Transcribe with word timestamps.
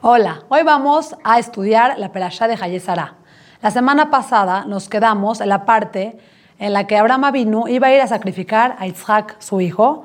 Hola, 0.00 0.44
hoy 0.48 0.62
vamos 0.62 1.16
a 1.24 1.40
estudiar 1.40 1.98
la 1.98 2.12
Perashá 2.12 2.46
de 2.46 2.54
Hayesara. 2.54 3.14
La 3.60 3.72
semana 3.72 4.10
pasada 4.10 4.64
nos 4.64 4.88
quedamos 4.88 5.40
en 5.40 5.48
la 5.48 5.64
parte 5.64 6.16
en 6.60 6.72
la 6.72 6.86
que 6.86 6.96
Abraham 6.96 7.24
Avinu 7.24 7.66
iba 7.66 7.88
a 7.88 7.92
ir 7.92 8.00
a 8.00 8.06
sacrificar 8.06 8.76
a 8.78 8.86
Isaac, 8.86 9.34
su 9.40 9.60
hijo, 9.60 10.04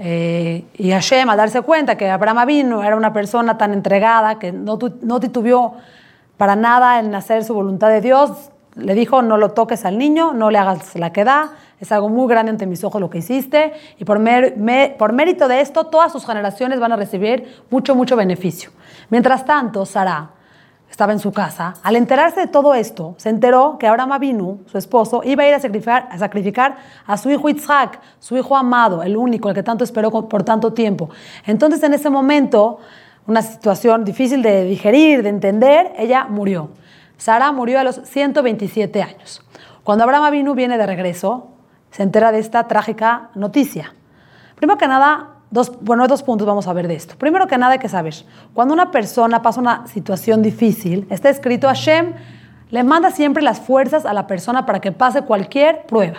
eh, 0.00 0.64
y 0.74 0.90
Hashem, 0.90 1.30
al 1.30 1.36
darse 1.36 1.62
cuenta 1.62 1.96
que 1.96 2.10
Abraham 2.10 2.38
Avinu 2.38 2.82
era 2.82 2.96
una 2.96 3.12
persona 3.12 3.56
tan 3.56 3.74
entregada 3.74 4.40
que 4.40 4.50
no, 4.50 4.76
no 5.02 5.20
titubió 5.20 5.74
para 6.36 6.56
nada 6.56 6.98
en 6.98 7.14
hacer 7.14 7.44
su 7.44 7.54
voluntad 7.54 7.90
de 7.90 8.00
Dios, 8.00 8.50
le 8.74 8.94
dijo, 8.94 9.22
no 9.22 9.36
lo 9.36 9.50
toques 9.50 9.84
al 9.84 9.98
niño, 9.98 10.32
no 10.32 10.50
le 10.50 10.58
hagas 10.58 10.96
la 10.96 11.12
que 11.12 11.22
da, 11.22 11.52
es 11.78 11.92
algo 11.92 12.08
muy 12.08 12.28
grande 12.28 12.50
ante 12.50 12.66
mis 12.66 12.82
ojos 12.82 13.00
lo 13.00 13.08
que 13.08 13.18
hiciste, 13.18 13.72
y 13.98 14.04
por, 14.04 14.20
por 14.98 15.12
mérito 15.12 15.46
de 15.46 15.60
esto, 15.60 15.84
todas 15.84 16.10
sus 16.10 16.26
generaciones 16.26 16.80
van 16.80 16.90
a 16.90 16.96
recibir 16.96 17.62
mucho, 17.70 17.94
mucho 17.94 18.16
beneficio. 18.16 18.70
Mientras 19.10 19.44
tanto, 19.44 19.86
Sara 19.86 20.30
estaba 20.90 21.12
en 21.12 21.18
su 21.18 21.32
casa. 21.32 21.74
Al 21.82 21.96
enterarse 21.96 22.40
de 22.40 22.46
todo 22.46 22.74
esto, 22.74 23.14
se 23.18 23.28
enteró 23.28 23.76
que 23.78 23.86
Abraham 23.86 24.12
Avinu, 24.12 24.60
su 24.66 24.78
esposo, 24.78 25.22
iba 25.24 25.44
a 25.44 25.48
ir 25.48 25.54
a 25.54 25.60
sacrificar, 26.18 26.76
a 27.06 27.16
su 27.16 27.30
hijo 27.30 27.48
Isaac, 27.48 28.00
su 28.18 28.36
hijo 28.36 28.56
amado, 28.56 29.02
el 29.02 29.16
único, 29.16 29.48
el 29.48 29.54
que 29.54 29.62
tanto 29.62 29.84
esperó 29.84 30.10
por 30.10 30.42
tanto 30.42 30.72
tiempo. 30.72 31.10
Entonces, 31.46 31.82
en 31.82 31.94
ese 31.94 32.10
momento, 32.10 32.78
una 33.26 33.42
situación 33.42 34.04
difícil 34.04 34.42
de 34.42 34.64
digerir, 34.64 35.22
de 35.22 35.28
entender, 35.28 35.92
ella 35.98 36.24
murió. 36.24 36.70
Sara 37.16 37.52
murió 37.52 37.80
a 37.80 37.84
los 37.84 37.96
127 38.04 39.02
años. 39.02 39.42
Cuando 39.84 40.04
Abraham 40.04 40.24
Avinu 40.24 40.54
viene 40.54 40.78
de 40.78 40.86
regreso, 40.86 41.48
se 41.90 42.02
entera 42.02 42.32
de 42.32 42.38
esta 42.38 42.68
trágica 42.68 43.30
noticia. 43.34 43.94
Primero 44.56 44.78
que 44.78 44.88
nada, 44.88 45.37
dos, 45.50 45.72
bueno, 45.80 46.06
dos 46.06 46.22
puntos 46.22 46.46
vamos 46.46 46.66
a 46.66 46.72
ver 46.72 46.88
de 46.88 46.94
esto. 46.94 47.16
Primero 47.16 47.46
que 47.46 47.58
nada 47.58 47.72
hay 47.72 47.78
que 47.78 47.88
saber, 47.88 48.14
cuando 48.54 48.74
una 48.74 48.90
persona 48.90 49.42
pasa 49.42 49.60
una 49.60 49.86
situación 49.86 50.42
difícil, 50.42 51.06
está 51.10 51.28
escrito 51.28 51.68
Hashem 51.68 52.14
le 52.70 52.84
manda 52.84 53.10
siempre 53.10 53.42
las 53.42 53.60
fuerzas 53.60 54.04
a 54.04 54.12
la 54.12 54.26
persona 54.26 54.66
para 54.66 54.80
que 54.80 54.92
pase 54.92 55.22
cualquier 55.22 55.86
prueba. 55.86 56.18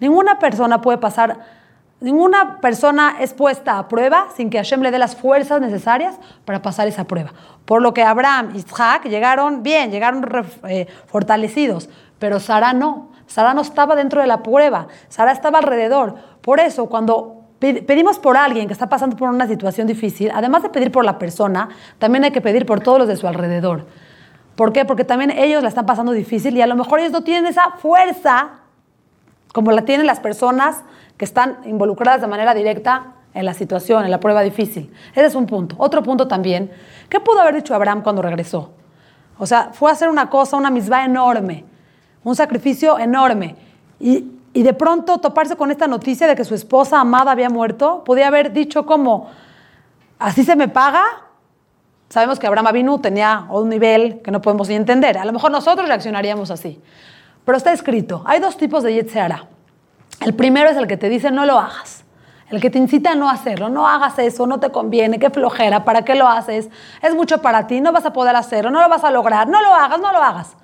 Ninguna 0.00 0.38
persona 0.38 0.80
puede 0.80 0.98
pasar, 0.98 1.38
ninguna 2.00 2.60
persona 2.60 3.16
es 3.20 3.32
puesta 3.32 3.78
a 3.78 3.88
prueba 3.88 4.26
sin 4.34 4.50
que 4.50 4.58
Hashem 4.58 4.80
le 4.82 4.90
dé 4.90 4.98
las 4.98 5.14
fuerzas 5.14 5.60
necesarias 5.60 6.16
para 6.44 6.62
pasar 6.62 6.88
esa 6.88 7.04
prueba. 7.04 7.32
Por 7.64 7.80
lo 7.80 7.94
que 7.94 8.02
Abraham 8.02 8.50
y 8.54 8.58
Isaac 8.58 9.04
llegaron 9.04 9.62
bien, 9.62 9.90
llegaron 9.90 10.26
eh, 10.68 10.86
fortalecidos, 11.06 11.88
pero 12.18 12.40
Sara 12.40 12.72
no. 12.72 13.12
Sara 13.26 13.54
no 13.54 13.62
estaba 13.62 13.94
dentro 13.94 14.20
de 14.20 14.26
la 14.26 14.42
prueba, 14.42 14.88
Sara 15.08 15.32
estaba 15.32 15.58
alrededor. 15.58 16.16
Por 16.42 16.60
eso, 16.60 16.86
cuando 16.86 17.33
pedimos 17.72 18.18
por 18.18 18.36
alguien 18.36 18.66
que 18.66 18.72
está 18.72 18.88
pasando 18.88 19.16
por 19.16 19.28
una 19.28 19.46
situación 19.46 19.86
difícil, 19.86 20.30
además 20.34 20.62
de 20.62 20.68
pedir 20.68 20.92
por 20.92 21.04
la 21.04 21.18
persona, 21.18 21.68
también 21.98 22.24
hay 22.24 22.30
que 22.30 22.40
pedir 22.40 22.66
por 22.66 22.80
todos 22.80 22.98
los 22.98 23.08
de 23.08 23.16
su 23.16 23.26
alrededor. 23.26 23.86
¿Por 24.56 24.72
qué? 24.72 24.84
Porque 24.84 25.04
también 25.04 25.30
ellos 25.30 25.62
la 25.62 25.68
están 25.68 25.86
pasando 25.86 26.12
difícil 26.12 26.56
y 26.56 26.62
a 26.62 26.66
lo 26.66 26.76
mejor 26.76 27.00
ellos 27.00 27.12
no 27.12 27.22
tienen 27.24 27.46
esa 27.46 27.72
fuerza 27.78 28.60
como 29.52 29.72
la 29.72 29.82
tienen 29.82 30.06
las 30.06 30.20
personas 30.20 30.82
que 31.16 31.24
están 31.24 31.58
involucradas 31.64 32.20
de 32.20 32.26
manera 32.26 32.54
directa 32.54 33.14
en 33.34 33.44
la 33.44 33.54
situación, 33.54 34.04
en 34.04 34.10
la 34.10 34.20
prueba 34.20 34.42
difícil. 34.42 34.92
Ese 35.12 35.26
es 35.26 35.34
un 35.34 35.46
punto. 35.46 35.76
Otro 35.78 36.02
punto 36.02 36.28
también, 36.28 36.70
¿qué 37.08 37.20
pudo 37.20 37.40
haber 37.40 37.54
dicho 37.54 37.74
Abraham 37.74 38.02
cuando 38.02 38.22
regresó? 38.22 38.72
O 39.38 39.46
sea, 39.46 39.70
fue 39.72 39.90
a 39.90 39.94
hacer 39.94 40.08
una 40.08 40.30
cosa, 40.30 40.56
una 40.56 40.70
misma 40.70 41.04
enorme, 41.04 41.64
un 42.22 42.36
sacrificio 42.36 42.98
enorme. 42.98 43.56
Y, 43.98 44.30
y, 44.54 44.62
de 44.62 44.72
pronto 44.72 45.18
toparse 45.18 45.56
con 45.56 45.70
esta 45.70 45.86
noticia 45.86 46.26
de 46.26 46.34
que 46.34 46.44
su 46.44 46.54
esposa 46.54 47.00
amada 47.00 47.32
había 47.32 47.50
muerto, 47.50 48.02
podía 48.04 48.28
haber 48.28 48.52
dicho 48.52 48.86
como, 48.86 49.28
¿así 50.18 50.44
se 50.44 50.56
me 50.56 50.68
paga? 50.68 51.02
Sabemos 52.08 52.38
que 52.38 52.46
Abraham 52.46 52.68
Avinu 52.68 52.98
tenía 52.98 53.46
un 53.50 53.68
nivel 53.68 54.22
que 54.22 54.30
no 54.30 54.40
podemos 54.40 54.68
ni 54.68 54.76
entender. 54.76 55.18
A 55.18 55.24
lo 55.24 55.32
mejor 55.32 55.50
nosotros 55.50 55.86
reaccionaríamos 55.88 56.50
así. 56.50 56.80
Pero 57.44 57.58
está 57.58 57.72
escrito, 57.72 58.22
hay 58.24 58.40
dos 58.40 58.56
tipos 58.56 58.82
de 58.82 58.94
Yetzirah. 58.94 59.48
El 60.20 60.34
primero 60.34 60.70
es 60.70 60.76
el 60.76 60.86
que 60.86 60.96
te 60.96 61.08
dice 61.08 61.30
no 61.30 61.44
lo 61.44 61.58
hagas 61.58 62.04
el 62.50 62.60
que 62.60 62.70
te 62.70 62.78
incita 62.78 63.12
a 63.12 63.14
no 63.14 63.28
hacerlo, 63.28 63.68
no 63.68 63.88
hagas 63.88 64.18
eso, 64.18 64.46
no 64.46 64.60
te 64.60 64.70
conviene, 64.70 65.18
qué 65.18 65.30
flojera, 65.30 65.84
¿para 65.84 66.04
qué 66.04 66.14
lo 66.14 66.28
haces? 66.28 66.68
Es 67.02 67.14
mucho 67.14 67.40
para 67.42 67.66
ti, 67.66 67.80
no 67.80 67.92
vas 67.92 68.06
a 68.06 68.12
poder 68.12 68.36
hacerlo, 68.36 68.70
no 68.70 68.80
lo 68.80 68.88
vas 68.88 69.04
a 69.04 69.10
lograr, 69.10 69.48
no 69.48 69.60
lo 69.60 69.74
hagas, 69.74 70.00
no 70.00 70.12
lo 70.12 70.18
hagas. 70.18 70.56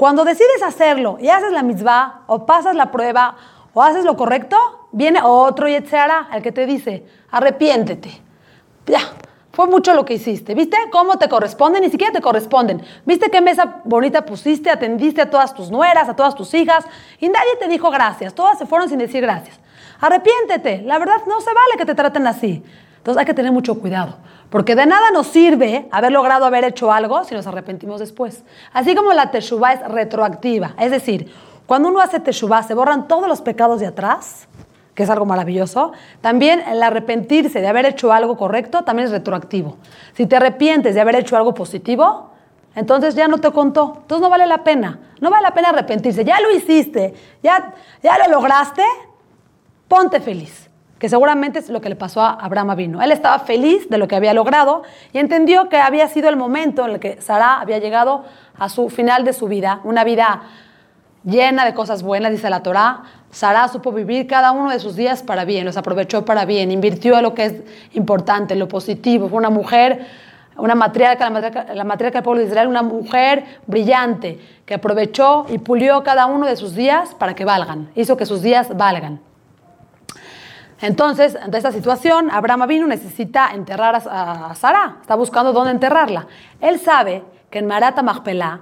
Cuando 0.00 0.24
decides 0.24 0.62
hacerlo 0.62 1.18
y 1.20 1.28
haces 1.28 1.52
la 1.52 1.62
mitzvah, 1.62 2.22
o 2.26 2.46
pasas 2.46 2.74
la 2.74 2.90
prueba, 2.90 3.36
o 3.74 3.82
haces 3.82 4.06
lo 4.06 4.16
correcto, 4.16 4.56
viene 4.92 5.20
otro 5.22 5.68
Yetzirah, 5.68 6.28
el 6.32 6.40
que 6.42 6.52
te 6.52 6.64
dice, 6.64 7.04
arrepiéntete. 7.30 8.10
Ya, 8.86 9.00
fue 9.52 9.66
mucho 9.66 9.92
lo 9.92 10.06
que 10.06 10.14
hiciste. 10.14 10.54
¿Viste 10.54 10.78
cómo 10.90 11.18
te 11.18 11.28
corresponden? 11.28 11.82
Ni 11.82 11.90
siquiera 11.90 12.14
te 12.14 12.22
corresponden. 12.22 12.82
¿Viste 13.04 13.30
qué 13.30 13.42
mesa 13.42 13.82
bonita 13.84 14.24
pusiste? 14.24 14.70
Atendiste 14.70 15.20
a 15.20 15.28
todas 15.28 15.52
tus 15.52 15.70
nueras, 15.70 16.08
a 16.08 16.16
todas 16.16 16.34
tus 16.34 16.54
hijas, 16.54 16.86
y 17.18 17.28
nadie 17.28 17.56
te 17.60 17.68
dijo 17.68 17.90
gracias. 17.90 18.32
Todas 18.32 18.56
se 18.56 18.64
fueron 18.64 18.88
sin 18.88 18.96
decir 18.96 19.20
gracias. 19.20 19.60
Arrepiéntete. 20.00 20.80
La 20.80 20.98
verdad 20.98 21.26
no 21.26 21.42
se 21.42 21.52
vale 21.52 21.76
que 21.76 21.84
te 21.84 21.94
traten 21.94 22.26
así. 22.26 22.64
Entonces 22.96 23.20
hay 23.20 23.26
que 23.26 23.34
tener 23.34 23.52
mucho 23.52 23.78
cuidado, 23.78 24.16
porque 24.50 24.74
de 24.74 24.86
nada 24.86 25.10
nos 25.12 25.28
sirve 25.28 25.88
haber 25.90 26.12
logrado 26.12 26.44
haber 26.44 26.64
hecho 26.64 26.92
algo 26.92 27.24
si 27.24 27.34
nos 27.34 27.46
arrepentimos 27.46 28.00
después. 28.00 28.44
Así 28.72 28.94
como 28.94 29.12
la 29.12 29.30
teshuva 29.30 29.72
es 29.72 29.80
retroactiva, 29.88 30.74
es 30.78 30.90
decir, 30.90 31.32
cuando 31.66 31.88
uno 31.88 32.00
hace 32.00 32.18
teshuva 32.18 32.62
se 32.64 32.74
borran 32.74 33.06
todos 33.06 33.28
los 33.28 33.40
pecados 33.42 33.80
de 33.80 33.86
atrás, 33.86 34.48
que 34.94 35.04
es 35.04 35.10
algo 35.10 35.24
maravilloso. 35.24 35.92
También 36.20 36.60
el 36.60 36.82
arrepentirse 36.82 37.60
de 37.60 37.68
haber 37.68 37.86
hecho 37.86 38.12
algo 38.12 38.36
correcto 38.36 38.82
también 38.82 39.06
es 39.06 39.12
retroactivo. 39.12 39.76
Si 40.14 40.26
te 40.26 40.36
arrepientes 40.36 40.94
de 40.94 41.00
haber 41.00 41.16
hecho 41.16 41.36
algo 41.36 41.54
positivo, 41.54 42.30
entonces 42.74 43.14
ya 43.14 43.28
no 43.28 43.38
te 43.38 43.50
contó. 43.52 43.98
Entonces 44.02 44.22
no 44.22 44.30
vale 44.30 44.46
la 44.46 44.64
pena. 44.64 44.98
No 45.20 45.30
vale 45.30 45.42
la 45.42 45.54
pena 45.54 45.68
arrepentirse. 45.70 46.24
Ya 46.24 46.40
lo 46.40 46.50
hiciste, 46.50 47.14
ya, 47.42 47.74
ya 48.02 48.18
lo 48.18 48.32
lograste, 48.32 48.82
ponte 49.88 50.20
feliz, 50.20 50.69
que 51.00 51.08
seguramente 51.08 51.58
es 51.58 51.70
lo 51.70 51.80
que 51.80 51.88
le 51.88 51.96
pasó 51.96 52.20
a 52.20 52.34
Abraham 52.34 52.70
Avino. 52.70 53.02
Él 53.02 53.10
estaba 53.10 53.38
feliz 53.38 53.88
de 53.88 53.96
lo 53.96 54.06
que 54.06 54.16
había 54.16 54.34
logrado 54.34 54.82
y 55.14 55.18
entendió 55.18 55.70
que 55.70 55.78
había 55.78 56.06
sido 56.08 56.28
el 56.28 56.36
momento 56.36 56.84
en 56.84 56.92
el 56.92 57.00
que 57.00 57.20
Sara 57.22 57.58
había 57.58 57.78
llegado 57.78 58.24
a 58.58 58.68
su 58.68 58.90
final 58.90 59.24
de 59.24 59.32
su 59.32 59.48
vida, 59.48 59.80
una 59.82 60.04
vida 60.04 60.42
llena 61.24 61.64
de 61.64 61.72
cosas 61.72 62.02
buenas, 62.02 62.32
dice 62.32 62.50
la 62.50 62.62
Torá. 62.62 63.04
Sara 63.30 63.66
supo 63.68 63.92
vivir 63.92 64.26
cada 64.26 64.52
uno 64.52 64.70
de 64.70 64.78
sus 64.78 64.94
días 64.94 65.22
para 65.22 65.46
bien, 65.46 65.64
los 65.64 65.78
aprovechó 65.78 66.26
para 66.26 66.44
bien, 66.44 66.70
invirtió 66.70 67.16
en 67.16 67.22
lo 67.22 67.32
que 67.32 67.44
es 67.46 67.54
importante, 67.94 68.54
lo 68.54 68.68
positivo. 68.68 69.30
Fue 69.30 69.38
una 69.38 69.48
mujer, 69.48 70.06
una 70.58 70.74
matriarca, 70.74 71.24
la 71.24 71.30
matriarca, 71.30 71.74
la 71.74 71.84
matriarca 71.84 72.18
del 72.18 72.24
pueblo 72.24 72.42
de 72.42 72.48
Israel, 72.48 72.68
una 72.68 72.82
mujer 72.82 73.44
brillante 73.66 74.38
que 74.66 74.74
aprovechó 74.74 75.46
y 75.48 75.56
pulió 75.56 76.02
cada 76.02 76.26
uno 76.26 76.46
de 76.46 76.56
sus 76.56 76.74
días 76.74 77.14
para 77.14 77.34
que 77.34 77.46
valgan, 77.46 77.90
hizo 77.94 78.18
que 78.18 78.26
sus 78.26 78.42
días 78.42 78.76
valgan. 78.76 79.29
Entonces, 80.80 81.36
ante 81.36 81.58
esta 81.58 81.72
situación, 81.72 82.30
Abraham 82.30 82.66
vino 82.66 82.86
necesita 82.86 83.50
enterrar 83.54 83.96
a, 83.96 84.54
Sara, 84.54 84.96
está 85.00 85.14
buscando 85.14 85.52
dónde 85.52 85.72
enterrarla. 85.72 86.26
Él 86.60 86.80
sabe 86.80 87.22
que 87.50 87.58
en 87.58 87.66
Marata 87.66 88.02
Magpelá 88.02 88.60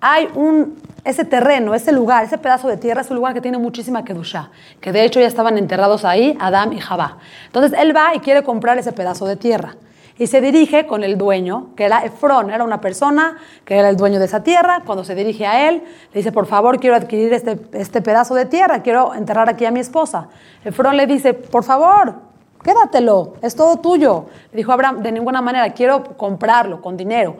hay 0.00 0.28
un, 0.34 0.78
ese 1.04 1.24
terreno, 1.24 1.74
ese 1.74 1.92
lugar, 1.92 2.24
ese 2.24 2.38
pedazo 2.38 2.68
de 2.68 2.76
tierra 2.76 3.02
es 3.02 3.10
un 3.10 3.16
lugar 3.16 3.34
que 3.34 3.40
tiene 3.40 3.58
muchísima 3.58 4.04
kedusha, 4.04 4.50
que 4.80 4.92
de 4.92 5.04
hecho 5.04 5.20
ya 5.20 5.26
estaban 5.26 5.56
enterrados 5.58 6.04
ahí 6.04 6.36
Adán 6.40 6.72
y 6.72 6.80
Jabá. 6.80 7.18
Entonces 7.46 7.78
él 7.78 7.96
va 7.96 8.14
y 8.14 8.20
quiere 8.20 8.42
comprar 8.42 8.78
ese 8.78 8.92
pedazo 8.92 9.26
de 9.26 9.36
tierra 9.36 9.76
y 10.16 10.28
se 10.28 10.40
dirige 10.40 10.86
con 10.86 11.02
el 11.02 11.18
dueño, 11.18 11.68
que 11.74 11.84
era 11.84 12.04
Efrón, 12.04 12.50
era 12.50 12.62
una 12.62 12.80
persona 12.80 13.36
que 13.64 13.76
era 13.76 13.88
el 13.88 13.96
dueño 13.96 14.20
de 14.20 14.26
esa 14.26 14.44
tierra. 14.44 14.82
Cuando 14.86 15.02
se 15.02 15.14
dirige 15.14 15.46
a 15.46 15.68
él, 15.68 15.82
le 16.12 16.18
dice, 16.20 16.30
por 16.30 16.46
favor, 16.46 16.78
quiero 16.78 16.94
adquirir 16.94 17.32
este, 17.32 17.58
este 17.72 18.00
pedazo 18.00 18.34
de 18.34 18.46
tierra, 18.46 18.82
quiero 18.82 19.14
enterrar 19.14 19.48
aquí 19.48 19.64
a 19.64 19.72
mi 19.72 19.80
esposa. 19.80 20.28
Efrón 20.64 20.96
le 20.96 21.06
dice, 21.06 21.34
por 21.34 21.64
favor, 21.64 22.14
quédatelo, 22.62 23.34
es 23.42 23.56
todo 23.56 23.78
tuyo. 23.78 24.26
Le 24.52 24.58
dijo 24.58 24.70
Abraham, 24.70 25.02
de 25.02 25.10
ninguna 25.10 25.42
manera, 25.42 25.70
quiero 25.70 26.04
comprarlo 26.16 26.80
con 26.80 26.96
dinero. 26.96 27.36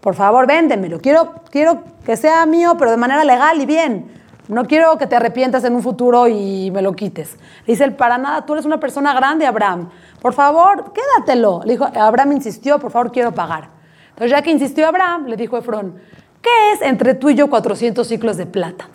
Por 0.00 0.14
favor, 0.14 0.48
véndemelo, 0.48 0.98
quiero, 1.00 1.34
quiero 1.50 1.84
que 2.04 2.16
sea 2.16 2.44
mío, 2.44 2.74
pero 2.76 2.90
de 2.90 2.96
manera 2.96 3.22
legal 3.22 3.60
y 3.60 3.66
bien. 3.66 4.19
No 4.50 4.64
quiero 4.64 4.98
que 4.98 5.06
te 5.06 5.14
arrepientas 5.14 5.62
en 5.62 5.76
un 5.76 5.82
futuro 5.82 6.26
y 6.26 6.72
me 6.72 6.82
lo 6.82 6.92
quites. 6.94 7.36
Le 7.66 7.74
dice 7.74 7.84
él, 7.84 7.94
para 7.94 8.18
nada, 8.18 8.44
tú 8.44 8.54
eres 8.54 8.66
una 8.66 8.80
persona 8.80 9.14
grande, 9.14 9.46
Abraham. 9.46 9.90
Por 10.20 10.32
favor, 10.32 10.92
quédatelo. 10.92 11.62
Le 11.64 11.74
dijo, 11.74 11.84
Abraham 11.84 12.32
insistió, 12.32 12.80
por 12.80 12.90
favor, 12.90 13.12
quiero 13.12 13.32
pagar. 13.32 13.68
Entonces, 14.10 14.32
ya 14.32 14.42
que 14.42 14.50
insistió 14.50 14.88
Abraham, 14.88 15.26
le 15.26 15.36
dijo 15.36 15.56
Efrón, 15.56 16.00
¿qué 16.42 16.72
es 16.72 16.82
entre 16.82 17.14
tú 17.14 17.30
y 17.30 17.36
yo 17.36 17.48
400 17.48 18.06
ciclos 18.06 18.36
de 18.36 18.46
plata? 18.46 18.88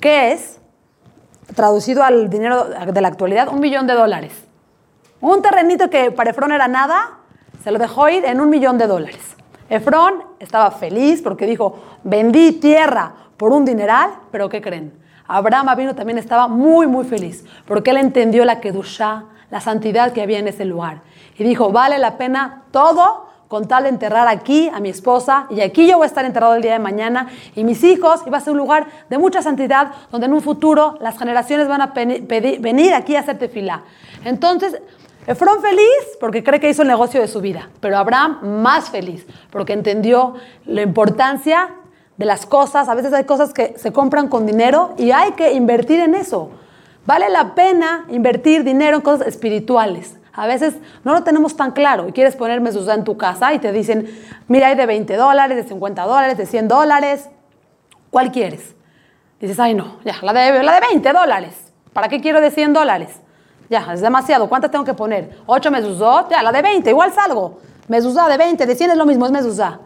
¿Qué 0.00 0.32
es? 0.32 0.58
Traducido 1.54 2.02
al 2.02 2.28
dinero 2.28 2.64
de 2.64 3.00
la 3.00 3.08
actualidad, 3.08 3.48
un 3.48 3.60
millón 3.60 3.86
de 3.86 3.94
dólares. 3.94 4.32
Un 5.20 5.40
terrenito 5.40 5.88
que 5.88 6.10
para 6.10 6.30
Efrón 6.30 6.50
era 6.50 6.66
nada, 6.66 7.18
se 7.62 7.70
lo 7.70 7.78
dejó 7.78 8.08
ir 8.08 8.24
en 8.24 8.40
un 8.40 8.50
millón 8.50 8.76
de 8.76 8.88
dólares. 8.88 9.36
Efrón 9.70 10.24
estaba 10.40 10.72
feliz 10.72 11.22
porque 11.22 11.46
dijo, 11.46 11.78
vendí 12.02 12.52
tierra 12.52 13.14
por 13.36 13.52
un 13.52 13.64
dineral, 13.64 14.10
pero 14.30 14.48
¿qué 14.48 14.60
creen? 14.60 14.92
Abraham 15.26 15.68
vino 15.76 15.94
también 15.94 16.18
estaba 16.18 16.48
muy, 16.48 16.88
muy 16.88 17.04
feliz 17.04 17.44
porque 17.66 17.92
él 17.92 17.98
entendió 17.98 18.44
la 18.44 18.60
Kedushá, 18.60 19.26
la 19.48 19.60
santidad 19.60 20.12
que 20.12 20.22
había 20.22 20.40
en 20.40 20.48
ese 20.48 20.64
lugar. 20.64 21.02
Y 21.38 21.44
dijo, 21.44 21.70
vale 21.70 21.98
la 21.98 22.18
pena 22.18 22.64
todo 22.72 23.28
con 23.46 23.66
tal 23.66 23.84
de 23.84 23.88
enterrar 23.90 24.26
aquí 24.28 24.68
a 24.68 24.80
mi 24.80 24.88
esposa 24.88 25.46
y 25.50 25.60
aquí 25.60 25.86
yo 25.86 25.96
voy 25.96 26.04
a 26.04 26.06
estar 26.06 26.24
enterrado 26.24 26.54
el 26.54 26.62
día 26.62 26.72
de 26.72 26.78
mañana 26.80 27.28
y 27.54 27.64
mis 27.64 27.82
hijos 27.84 28.22
y 28.26 28.30
va 28.30 28.38
a 28.38 28.40
ser 28.40 28.52
un 28.52 28.58
lugar 28.58 28.86
de 29.08 29.18
mucha 29.18 29.40
santidad 29.40 29.92
donde 30.10 30.26
en 30.26 30.32
un 30.32 30.40
futuro 30.40 30.96
las 31.00 31.16
generaciones 31.16 31.68
van 31.68 31.80
a 31.80 31.92
venir 31.94 32.94
aquí 32.94 33.14
a 33.14 33.20
hacer 33.20 33.38
tefilá. 33.38 33.82
Entonces, 34.24 34.80
Efrón 35.30 35.62
feliz 35.62 36.18
porque 36.18 36.42
cree 36.42 36.58
que 36.58 36.68
hizo 36.68 36.82
el 36.82 36.88
negocio 36.88 37.20
de 37.20 37.28
su 37.28 37.40
vida, 37.40 37.70
pero 37.78 37.96
Abraham 37.96 38.62
más 38.62 38.90
feliz 38.90 39.24
porque 39.52 39.72
entendió 39.72 40.34
la 40.66 40.82
importancia 40.82 41.70
de 42.16 42.26
las 42.26 42.46
cosas. 42.46 42.88
A 42.88 42.96
veces 42.96 43.12
hay 43.12 43.22
cosas 43.22 43.54
que 43.54 43.74
se 43.78 43.92
compran 43.92 44.26
con 44.26 44.44
dinero 44.44 44.92
y 44.98 45.12
hay 45.12 45.30
que 45.34 45.52
invertir 45.52 46.00
en 46.00 46.16
eso. 46.16 46.50
Vale 47.06 47.28
la 47.28 47.54
pena 47.54 48.06
invertir 48.08 48.64
dinero 48.64 48.96
en 48.96 49.02
cosas 49.02 49.28
espirituales. 49.28 50.16
A 50.32 50.48
veces 50.48 50.74
no 51.04 51.12
lo 51.12 51.22
tenemos 51.22 51.54
tan 51.54 51.70
claro 51.70 52.08
y 52.08 52.12
quieres 52.12 52.34
poner 52.34 52.60
mezuzá 52.60 52.94
en 52.94 53.04
tu 53.04 53.16
casa 53.16 53.54
y 53.54 53.60
te 53.60 53.70
dicen, 53.70 54.08
mira, 54.48 54.66
hay 54.66 54.74
de 54.74 54.86
20 54.86 55.14
dólares, 55.14 55.56
de 55.56 55.62
50 55.62 56.02
dólares, 56.06 56.38
de 56.38 56.46
100 56.46 56.66
dólares. 56.66 57.28
¿Cuál 58.10 58.32
quieres? 58.32 58.74
Dices, 59.40 59.60
ay 59.60 59.74
no, 59.74 60.00
ya, 60.04 60.16
la 60.22 60.32
de, 60.32 60.60
la 60.64 60.74
de 60.74 60.80
20 60.88 61.12
dólares. 61.12 61.72
¿Para 61.92 62.08
qué 62.08 62.20
quiero 62.20 62.40
de 62.40 62.50
100 62.50 62.72
dólares? 62.72 63.20
Ya, 63.70 63.86
es 63.94 64.00
demasiado. 64.00 64.48
¿Cuántas 64.48 64.72
tengo 64.72 64.84
que 64.84 64.94
poner? 64.94 65.30
¿8 65.46 65.70
mezuzot? 65.70 66.28
Ya, 66.28 66.42
la 66.42 66.50
de 66.50 66.60
20, 66.60 66.90
igual 66.90 67.12
salgo. 67.12 67.60
Mezuzá 67.86 68.28
de 68.28 68.36
20, 68.36 68.66
de 68.66 68.74
100 68.74 68.90
es 68.90 68.96
lo 68.96 69.06
mismo, 69.06 69.26
es 69.26 69.32
mezuzá. 69.32 69.78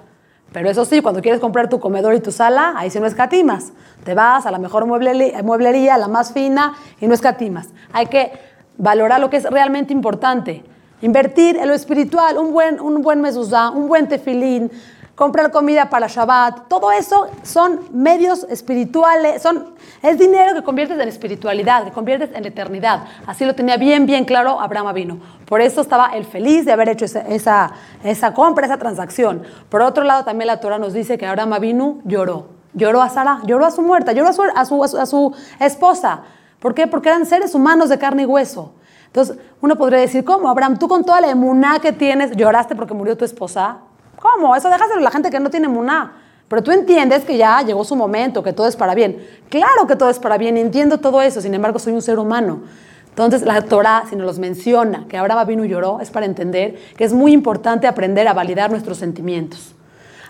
Pero 0.55 0.71
eso 0.71 0.87
sí, 0.87 1.03
cuando 1.03 1.21
quieres 1.21 1.39
comprar 1.39 1.69
tu 1.69 1.79
comedor 1.79 2.15
y 2.15 2.21
tu 2.21 2.33
sala, 2.33 2.73
ahí 2.77 2.89
sí 2.89 2.99
no 2.99 3.07
escatimas. 3.07 3.73
Te 4.03 4.15
vas 4.15 4.47
a 4.47 4.51
la 4.51 4.59
mejor 4.59 4.87
mueblería 4.87 5.99
la 5.99 6.09
más 6.09 6.33
fina, 6.33 6.75
y 6.99 7.07
no 7.07 7.13
escatimas. 7.13 7.69
Hay 7.93 8.07
que 8.07 8.33
valorar 8.79 9.21
lo 9.21 9.29
que 9.29 9.37
es 9.37 9.45
realmente 9.45 9.93
importante. 9.93 10.65
Invertir 11.03 11.57
en 11.59 11.69
lo 11.69 11.75
espiritual, 11.75 12.39
un 12.39 12.55
buen, 12.55 12.81
un 12.81 13.03
buen 13.03 13.21
mezuzá, 13.21 13.69
un 13.69 13.87
buen 13.87 14.09
tefilín, 14.09 14.71
comprar 15.15 15.51
comida 15.51 15.91
para 15.91 16.09
Shabbat, 16.09 16.69
todo 16.69 16.91
eso 16.91 17.29
son 17.43 17.81
medios 17.93 18.45
espirituales, 18.51 19.43
son, 19.43 19.75
es 20.03 20.19
dinero 20.19 20.55
que 20.55 20.63
conviertes 20.63 20.99
en 20.99 21.09
espiritualidad, 21.09 21.85
que 21.85 21.93
conviertes 21.93 22.31
en 22.35 22.45
eternidad. 22.45 23.05
Así 23.27 23.45
lo 23.45 23.55
tenía 23.55 23.77
bien, 23.77 24.07
bien 24.07 24.25
claro 24.25 24.61
Abraham 24.61 24.95
vino. 24.95 25.19
Por 25.47 25.61
eso 25.61 25.81
estaba 25.81 26.09
el 26.15 26.25
feliz 26.25 26.65
de 26.65 26.73
haber 26.73 26.89
hecho 26.89 27.05
esa, 27.05 27.71
esa, 28.03 28.35
compra, 28.35 28.67
esa 28.67 28.79
transacción. 28.79 29.43
Por 29.69 29.83
otro 29.83 30.05
lado, 30.05 30.25
también 30.25 30.49
la 30.49 30.61
Torah 30.61 30.79
nos 30.79 30.93
dice 30.93 31.17
que 31.17 31.27
Abraham 31.27 31.61
vino 31.61 31.99
lloró. 32.05 32.49
Lloró 32.73 33.03
a 33.03 33.09
Sara, 33.09 33.41
lloró 33.45 33.67
a 33.67 33.71
su 33.71 33.83
muerta, 33.83 34.13
lloró 34.13 34.31
a 34.31 34.33
su, 34.33 34.43
a 34.43 34.65
su, 34.65 34.83
a 34.83 35.07
su 35.07 35.35
esposa. 35.61 36.23
¿Por 36.59 36.75
qué? 36.75 36.89
Porque 36.89 37.09
eran 37.09 37.25
seres 37.25 37.55
humanos 37.55 37.89
de 37.89 37.99
carne 37.99 38.23
y 38.23 38.27
hueso. 38.27 38.73
Entonces, 39.07 39.39
uno 39.61 39.77
podría 39.77 40.01
decir, 40.01 40.25
¿cómo, 40.25 40.49
Abraham? 40.49 40.77
Tú 40.77 40.89
con 40.89 41.05
toda 41.05 41.21
la 41.21 41.31
emuná 41.31 41.79
que 41.79 41.93
tienes, 41.93 42.33
lloraste 42.33 42.75
porque 42.75 42.95
murió 42.95 43.17
tu 43.17 43.25
esposa. 43.25 43.79
¿Cómo? 44.25 44.57
Eso 44.57 44.71
déjaselo 44.71 45.01
a 45.01 45.03
la 45.03 45.11
gente 45.11 45.29
que 45.29 45.39
no 45.39 45.51
tiene 45.51 45.67
emuná. 45.67 46.13
Pero 46.49 46.63
tú 46.63 46.71
entiendes 46.71 47.25
que 47.25 47.37
ya 47.37 47.61
llegó 47.61 47.85
su 47.85 47.95
momento, 47.95 48.43
que 48.43 48.55
todo 48.55 48.67
es 48.67 48.75
para 48.75 48.95
bien. 48.95 49.23
Claro 49.51 49.87
que 49.87 49.97
todo 49.97 50.09
es 50.09 50.19
para 50.19 50.39
bien, 50.39 50.57
entiendo 50.57 50.97
todo 50.99 51.21
eso, 51.21 51.43
sin 51.43 51.53
embargo 51.53 51.79
soy 51.79 51.93
un 51.93 52.01
ser 52.01 52.19
humano. 52.19 52.63
Entonces 53.11 53.43
la 53.43 53.61
Torah, 53.63 54.05
si 54.09 54.17
nos 54.17 54.27
los 54.27 54.39
menciona, 54.39 55.07
que 55.09 55.19
Abraham 55.19 55.47
vino 55.47 55.65
y 55.67 55.69
lloró, 55.69 56.01
es 56.01 56.11
para 56.11 56.25
entender 56.25 56.77
que 56.97 57.05
es 57.05 57.13
muy 57.13 57.33
importante 57.33 57.87
aprender 57.87 58.27
a 58.27 58.33
validar 58.33 58.71
nuestros 58.71 58.97
sentimientos. 58.97 59.75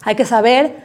Hay 0.03 0.17
que 0.17 0.25
saber 0.25 0.83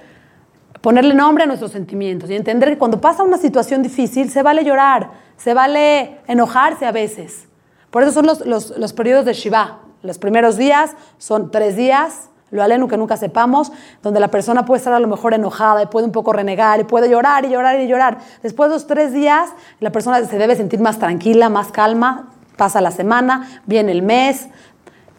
ponerle 0.82 1.16
nombre 1.16 1.46
a 1.46 1.48
nuestros 1.48 1.72
sentimientos 1.72 2.30
y 2.30 2.36
entender 2.36 2.70
que 2.70 2.78
cuando 2.78 3.02
pasa 3.02 3.24
una 3.24 3.38
situación 3.38 3.82
difícil 3.82 4.30
se 4.30 4.44
vale 4.44 4.64
llorar, 4.64 5.10
se 5.36 5.56
vale 5.56 6.20
enojarse 6.28 6.86
a 6.86 6.92
veces. 6.92 7.48
Por 7.90 8.04
eso 8.04 8.12
son 8.12 8.28
los, 8.28 8.46
los, 8.46 8.94
periodos 8.94 9.26
de 9.26 9.34
Shiva. 9.34 9.80
Los 10.04 10.20
primeros 10.20 10.58
días 10.58 10.92
son 11.18 11.50
tres 11.50 11.76
días, 11.76 12.30
lo 12.52 12.64
aleno 12.64 12.88
que 12.88 12.98
nunca 12.98 13.18
sepamos, 13.18 13.72
donde 14.02 14.20
la 14.20 14.30
persona 14.30 14.66
puede 14.66 14.80
estar 14.80 14.94
a 14.94 15.00
lo 15.00 15.08
mejor 15.08 15.34
enojada 15.34 15.84
y 15.84 15.86
puede 15.88 16.06
un 16.06 16.12
poco 16.12 16.34
renegar 16.34 16.80
y 16.80 16.84
puede 16.84 17.10
llorar 17.10 17.46
y 17.46 17.50
llorar 17.50 17.80
y 17.80 17.88
llorar. 17.88 18.18
Después 18.44 18.70
de 18.70 18.76
los 18.76 18.88
tres 18.88 19.14
días, 19.14 19.50
la 19.80 19.92
persona 19.92 20.24
se 20.26 20.38
debe 20.38 20.56
sentir 20.56 20.80
más 20.80 21.00
tranquila, 21.00 21.50
más 21.50 21.72
calma, 21.72 22.30
pasa 22.58 22.82
la 22.82 22.92
semana, 22.92 23.62
viene 23.66 23.92
el 23.92 24.02
mes, 24.02 24.48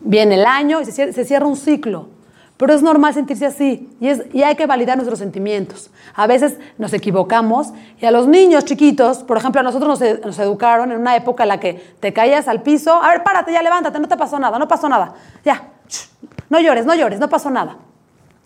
viene 0.00 0.36
el 0.36 0.46
año 0.46 0.80
y 0.80 0.84
se 0.84 1.24
cierra 1.24 1.46
un 1.46 1.56
ciclo. 1.56 2.08
Pero 2.60 2.74
es 2.74 2.82
normal 2.82 3.14
sentirse 3.14 3.46
así 3.46 3.88
y, 4.00 4.08
es, 4.08 4.22
y 4.34 4.42
hay 4.42 4.54
que 4.54 4.66
validar 4.66 4.98
nuestros 4.98 5.18
sentimientos. 5.18 5.90
A 6.14 6.26
veces 6.26 6.58
nos 6.76 6.92
equivocamos 6.92 7.68
y 7.98 8.04
a 8.04 8.10
los 8.10 8.26
niños 8.26 8.66
chiquitos, 8.66 9.24
por 9.24 9.38
ejemplo, 9.38 9.62
a 9.62 9.64
nosotros 9.64 9.98
nos, 9.98 10.38
educaron 10.38 10.92
en 10.92 10.98
una 10.98 11.16
época 11.16 11.44
en 11.44 11.48
la 11.48 11.58
que 11.58 11.94
te 12.00 12.12
caías 12.12 12.48
al 12.48 12.60
piso, 12.60 13.02
a 13.02 13.08
ver, 13.08 13.22
párate, 13.22 13.50
ya 13.50 13.62
levántate, 13.62 13.98
no 13.98 14.08
te 14.08 14.16
pasó 14.18 14.38
nada, 14.38 14.58
no 14.58 14.68
pasó 14.68 14.90
nada, 14.90 15.14
ya, 15.42 15.70
no 16.50 16.60
llores, 16.60 16.84
no 16.84 16.94
llores, 16.94 17.18
no 17.18 17.28
pasó 17.28 17.48
nada. 17.50 17.78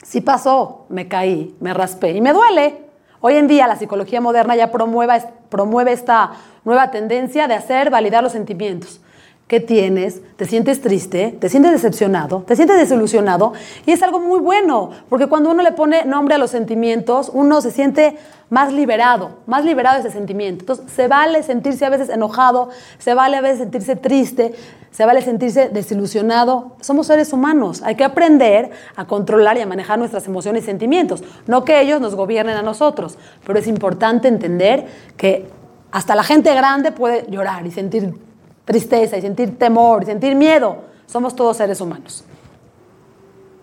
Sí 0.04 0.20
pasó, 0.20 0.86
me 0.90 1.08
caí, 1.08 1.56
me 1.60 1.74
raspé 1.74 2.12
y 2.12 2.20
me 2.20 2.32
duele. 2.32 2.84
Hoy 3.20 3.36
en 3.36 3.48
día 3.48 3.66
la 3.66 3.76
psicología 3.76 4.20
moderna 4.20 4.54
ya 4.54 4.70
promueve 4.70 5.92
esta 5.92 6.32
nueva 6.64 6.90
tendencia 6.90 7.48
de 7.48 7.54
hacer 7.54 7.90
validar 7.90 8.22
los 8.22 8.32
sentimientos. 8.32 9.00
¿Qué 9.46 9.60
tienes? 9.60 10.22
¿Te 10.36 10.46
sientes 10.46 10.80
triste? 10.80 11.36
¿Te 11.38 11.50
sientes 11.50 11.70
decepcionado? 11.70 12.44
¿Te 12.46 12.56
sientes 12.56 12.78
desilusionado? 12.78 13.52
Y 13.84 13.92
es 13.92 14.02
algo 14.02 14.18
muy 14.18 14.40
bueno, 14.40 14.88
porque 15.10 15.26
cuando 15.26 15.50
uno 15.50 15.62
le 15.62 15.72
pone 15.72 16.06
nombre 16.06 16.36
a 16.36 16.38
los 16.38 16.50
sentimientos, 16.50 17.30
uno 17.30 17.60
se 17.60 17.70
siente 17.70 18.16
más 18.48 18.72
liberado, 18.72 19.32
más 19.46 19.66
liberado 19.66 20.00
de 20.00 20.08
ese 20.08 20.16
sentimiento. 20.16 20.62
Entonces, 20.62 20.90
se 20.90 21.08
vale 21.08 21.42
sentirse 21.42 21.84
a 21.84 21.90
veces 21.90 22.08
enojado, 22.08 22.70
se 22.96 23.12
vale 23.12 23.36
a 23.36 23.42
veces 23.42 23.58
sentirse 23.58 23.96
triste, 23.96 24.54
se 24.90 25.04
vale 25.04 25.20
sentirse 25.20 25.68
desilusionado. 25.68 26.76
Somos 26.80 27.08
seres 27.08 27.34
humanos, 27.34 27.82
hay 27.82 27.96
que 27.96 28.04
aprender 28.04 28.70
a 28.96 29.06
controlar 29.06 29.58
y 29.58 29.60
a 29.60 29.66
manejar 29.66 29.98
nuestras 29.98 30.26
emociones 30.26 30.62
y 30.62 30.66
sentimientos. 30.66 31.22
No 31.46 31.66
que 31.66 31.82
ellos 31.82 32.00
nos 32.00 32.14
gobiernen 32.14 32.56
a 32.56 32.62
nosotros, 32.62 33.18
pero 33.46 33.58
es 33.58 33.66
importante 33.66 34.26
entender 34.26 34.86
que 35.18 35.50
hasta 35.92 36.14
la 36.14 36.22
gente 36.22 36.54
grande 36.54 36.92
puede 36.92 37.26
llorar 37.30 37.66
y 37.66 37.70
sentir 37.70 38.14
tristeza 38.64 39.16
y 39.16 39.20
sentir 39.20 39.58
temor 39.58 40.02
y 40.02 40.06
sentir 40.06 40.34
miedo. 40.34 40.78
Somos 41.06 41.36
todos 41.36 41.56
seres 41.56 41.80
humanos. 41.80 42.24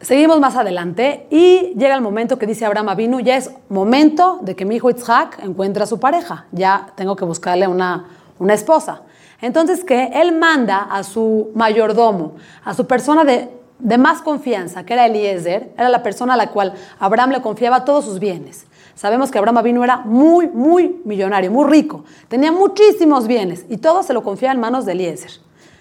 Seguimos 0.01 0.39
más 0.39 0.55
adelante 0.55 1.27
y 1.29 1.73
llega 1.77 1.93
el 1.93 2.01
momento 2.01 2.39
que 2.39 2.47
dice 2.47 2.65
Abraham 2.65 2.89
Avinu, 2.89 3.19
ya 3.19 3.37
es 3.37 3.51
momento 3.69 4.39
de 4.41 4.55
que 4.55 4.65
mi 4.65 4.77
hijo 4.77 4.89
Isaac 4.89 5.39
encuentre 5.43 5.83
a 5.83 5.85
su 5.85 5.99
pareja, 5.99 6.47
ya 6.51 6.87
tengo 6.95 7.15
que 7.15 7.23
buscarle 7.23 7.67
una, 7.67 8.07
una 8.39 8.55
esposa. 8.55 9.03
Entonces 9.41 9.83
que 9.83 10.11
él 10.15 10.31
manda 10.37 10.87
a 10.89 11.03
su 11.03 11.51
mayordomo, 11.53 12.33
a 12.63 12.73
su 12.73 12.87
persona 12.87 13.23
de, 13.23 13.49
de 13.77 13.97
más 13.99 14.23
confianza, 14.23 14.85
que 14.85 14.93
era 14.93 15.05
Eliezer, 15.05 15.71
era 15.77 15.89
la 15.89 16.01
persona 16.01 16.33
a 16.33 16.37
la 16.37 16.49
cual 16.49 16.73
Abraham 16.97 17.31
le 17.31 17.41
confiaba 17.41 17.85
todos 17.85 18.05
sus 18.05 18.17
bienes. 18.17 18.65
Sabemos 18.95 19.31
que 19.31 19.37
Abraham 19.37 19.57
Avinu 19.57 19.83
era 19.83 19.97
muy, 19.97 20.47
muy 20.47 21.01
millonario, 21.05 21.51
muy 21.51 21.69
rico. 21.69 22.03
Tenía 22.27 22.51
muchísimos 22.51 23.27
bienes 23.27 23.65
y 23.69 23.77
todo 23.77 24.03
se 24.03 24.13
lo 24.13 24.23
confiaba 24.23 24.53
en 24.53 24.59
manos 24.59 24.85
de 24.85 24.93
Eliezer. 24.93 25.31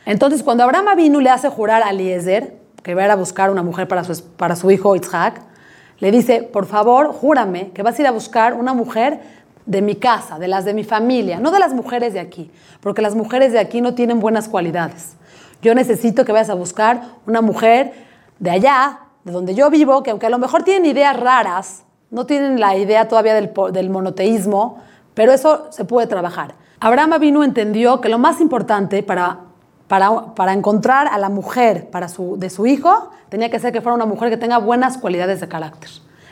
Entonces, 0.07 0.43
cuando 0.43 0.65
Abraham 0.65 0.89
Avinu 0.89 1.21
le 1.21 1.31
hace 1.31 1.49
jurar 1.49 1.83
a 1.83 1.91
Eliezer 1.91 2.59
que 2.83 2.95
va 2.95 3.03
a 3.03 3.05
ir 3.07 3.11
a 3.11 3.17
buscar 3.17 3.51
una 3.51 3.63
mujer 3.63 3.89
para 3.89 4.05
su, 4.05 4.25
para 4.37 4.57
su 4.57 4.71
hijo 4.71 4.97
Isaac, 4.97 5.43
le 5.99 6.11
dice, 6.11 6.43
por 6.43 6.67
favor, 6.67 7.13
júrame 7.13 7.71
que 7.73 7.83
vas 7.83 7.99
a 7.99 8.03
ir 8.03 8.09
a 8.09 8.11
buscar 8.11 8.55
una 8.55 8.73
mujer 8.73 9.21
de 9.67 9.83
mi 9.83 9.97
casa, 9.97 10.39
de 10.39 10.49
las 10.49 10.65
de 10.65 10.75
mi 10.75 10.83
familia, 10.83 11.39
no 11.39 11.51
de 11.51 11.59
las 11.59 11.75
mujeres 11.75 12.15
de 12.15 12.21
aquí, 12.21 12.51
porque 12.81 13.03
las 13.03 13.15
mujeres 13.15 13.53
de 13.53 13.59
aquí 13.59 13.81
no 13.81 13.95
tienen 13.95 14.19
buenas 14.19 14.49
cualidades. 14.49 15.17
Yo 15.63 15.75
necesito 15.75 16.25
que 16.25 16.33
vayas 16.33 16.49
a 16.49 16.55
buscar 16.55 17.03
una 17.27 17.43
mujer 17.43 17.93
de 18.39 18.51
allá, 18.51 19.01
de 19.25 19.33
donde 19.33 19.55
yo 19.55 19.69
vivo, 19.69 20.03
que 20.03 20.11
aunque 20.11 20.27
a 20.27 20.31
lo 20.31 20.39
mejor 20.39 20.63
tienen 20.63 20.87
ideas 20.87 21.19
raras, 21.21 21.85
no 22.11 22.27
tienen 22.27 22.61
la 22.61 22.77
idea 22.77 23.09
todavía 23.09 23.35
del, 23.35 23.91
monoteísmo, 23.91 24.79
pero 25.15 25.33
eso 25.33 25.69
se 25.71 25.85
puede 25.85 26.07
trabajar. 26.07 26.55
Abraham 26.81 27.15
Avinu 27.15 27.43
entendió 27.43 28.01
que 28.01 28.09
lo 28.09 28.19
más 28.19 28.41
importante 28.41 29.03
para, 29.03 29.39
para, 29.87 30.53
encontrar 30.53 31.09
a 31.09 31.19
la 31.19 31.29
mujer 31.29 31.91
para 31.91 32.09
su, 32.09 32.37
de 32.39 32.51
su 32.51 32.67
hijo 32.67 33.11
tenía 33.29 33.51
que 33.51 33.59
ser 33.59 33.73
que 33.73 33.81
fuera 33.81 33.95
una 33.95 34.07
mujer 34.07 34.31
que 34.31 34.37
tenga 34.37 34.59
buenas 34.59 34.99
cualidades 34.99 35.41
de 35.41 35.49
carácter. 35.49 35.91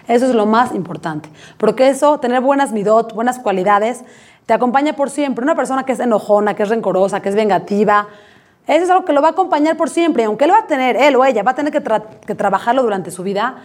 Eso 0.09 0.25
es 0.25 0.35
lo 0.35 0.47
más 0.47 0.75
importante, 0.75 1.31
porque 1.59 1.89
eso, 1.89 2.19
tener 2.19 2.41
buenas 2.41 2.73
midot, 2.73 3.15
buenas 3.15 3.39
cualidades, 3.39 4.05
te 4.47 4.55
acompaña 4.55 4.95
por 4.95 5.11
siempre. 5.11 5.45
Una 5.45 5.55
persona 5.55 5.85
que 5.85 5.93
es 5.93 6.01
enojona, 6.01 6.55
que 6.55 6.63
es 6.63 6.71
rencorosa, 6.71 7.21
que 7.21 7.29
es 7.29 7.35
vengativa, 7.35 8.09
eso 8.67 8.85
es 8.85 8.91
algo 8.91 9.05
que 9.05 9.13
lo 9.13 9.23
va 9.23 9.29
a 9.29 9.31
acompañar 9.33 9.77
por 9.77 9.91
siempre. 9.91 10.25
Aunque 10.25 10.45
él 10.45 10.51
va 10.51 10.59
a 10.59 10.67
tener, 10.67 10.97
él 10.97 11.17
o 11.17 11.25
ella, 11.25 11.43
va 11.43 11.53
a 11.53 11.55
tener 11.55 11.73
que, 11.73 11.83
que 12.27 12.35
trabajarlo 12.35 12.83
durante 12.83 13.11
su 13.11 13.23
vida, 13.23 13.57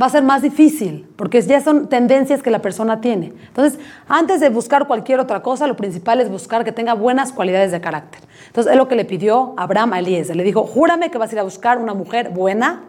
va 0.00 0.06
a 0.06 0.10
ser 0.10 0.22
más 0.22 0.42
difícil, 0.42 1.08
porque 1.16 1.40
ya 1.40 1.60
son 1.60 1.88
tendencias 1.88 2.42
que 2.42 2.50
la 2.50 2.60
persona 2.60 3.00
tiene. 3.00 3.32
Entonces, 3.48 3.78
antes 4.08 4.40
de 4.40 4.50
buscar 4.50 4.86
cualquier 4.86 5.20
otra 5.20 5.42
cosa, 5.42 5.66
lo 5.66 5.76
principal 5.76 6.20
es 6.20 6.30
buscar 6.30 6.64
que 6.64 6.72
tenga 6.72 6.94
buenas 6.94 7.32
cualidades 7.32 7.72
de 7.72 7.80
carácter. 7.80 8.22
Entonces, 8.48 8.72
es 8.72 8.78
lo 8.78 8.88
que 8.88 8.94
le 8.94 9.04
pidió 9.04 9.54
Abraham 9.56 9.94
a 9.94 9.98
Eliezer. 10.00 10.36
Le 10.36 10.44
dijo, 10.44 10.64
júrame 10.64 11.10
que 11.10 11.18
vas 11.18 11.30
a 11.30 11.34
ir 11.34 11.38
a 11.40 11.44
buscar 11.44 11.78
una 11.78 11.94
mujer 11.94 12.30
buena. 12.30 12.84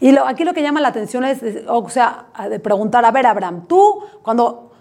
Y 0.00 0.10
lo, 0.10 0.26
aquí 0.26 0.44
lo 0.44 0.54
que 0.54 0.62
llama 0.62 0.80
la 0.80 0.88
atención 0.88 1.24
es, 1.24 1.40
o 1.68 1.88
sea, 1.88 2.26
de 2.50 2.58
preguntar, 2.58 3.04
a 3.04 3.12
ver, 3.12 3.26
Abraham, 3.26 3.66
tú, 3.68 4.00
cuando 4.22 4.72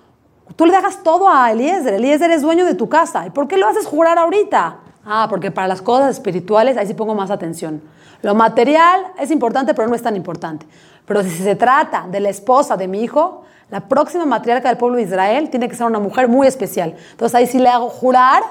tú 0.55 0.65
le 0.65 0.71
dejas 0.71 1.03
todo 1.03 1.29
a 1.29 1.51
Eliezer, 1.51 1.93
Eliezer 1.93 2.31
es 2.31 2.41
dueño 2.41 2.65
de 2.65 2.73
tu 2.73 2.89
casa, 2.89 3.27
¿y 3.27 3.29
por 3.29 3.47
qué 3.47 3.57
lo 3.57 3.67
haces 3.67 3.85
jurar 3.85 4.17
ahorita? 4.17 4.77
Ah, 5.05 5.27
porque 5.29 5.51
para 5.51 5.67
las 5.67 5.81
cosas 5.81 6.11
espirituales 6.11 6.77
ahí 6.77 6.87
sí 6.87 6.93
pongo 6.93 7.13
más 7.13 7.29
atención. 7.29 7.81
Lo 8.21 8.35
material 8.35 9.01
es 9.17 9.31
importante, 9.31 9.73
pero 9.73 9.87
no 9.87 9.95
es 9.95 10.01
tan 10.01 10.15
importante. 10.15 10.65
Pero 11.05 11.23
si 11.23 11.29
se 11.29 11.55
trata 11.55 12.07
de 12.09 12.19
la 12.19 12.29
esposa 12.29 12.77
de 12.77 12.87
mi 12.87 13.03
hijo, 13.03 13.43
la 13.69 13.87
próxima 13.87 14.25
matriarca 14.25 14.67
del 14.67 14.77
pueblo 14.77 14.97
de 14.97 15.03
Israel 15.03 15.49
tiene 15.49 15.69
que 15.69 15.75
ser 15.75 15.87
una 15.87 15.99
mujer 15.99 16.27
muy 16.27 16.45
especial. 16.45 16.95
Entonces 17.11 17.35
ahí 17.35 17.47
sí 17.47 17.57
le 17.57 17.69
hago 17.69 17.89
jurar 17.89 18.43